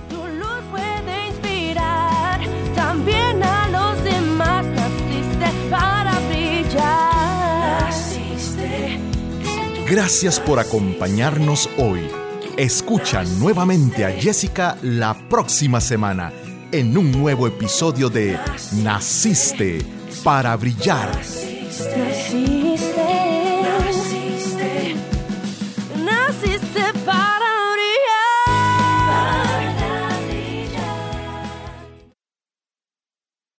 También 3.03 3.43
a 3.43 3.69
los 3.69 4.05
demás. 4.05 4.65
Naciste 4.67 5.47
para 5.71 6.19
brillar. 6.29 7.85
Naciste. 7.85 9.01
Gracias 9.89 10.39
por 10.39 10.59
acompañarnos 10.59 11.69
hoy. 11.79 12.09
Escucha 12.57 13.25
nuevamente 13.25 14.05
a 14.05 14.13
Jessica 14.13 14.77
la 14.83 15.15
próxima 15.29 15.81
semana 15.81 16.33
en 16.71 16.97
un 16.97 17.11
nuevo 17.11 17.47
episodio 17.47 18.09
de 18.09 18.39
Naciste 18.83 19.85
para 20.23 20.55
brillar. 20.57 21.09
Naciste. 21.17 22.72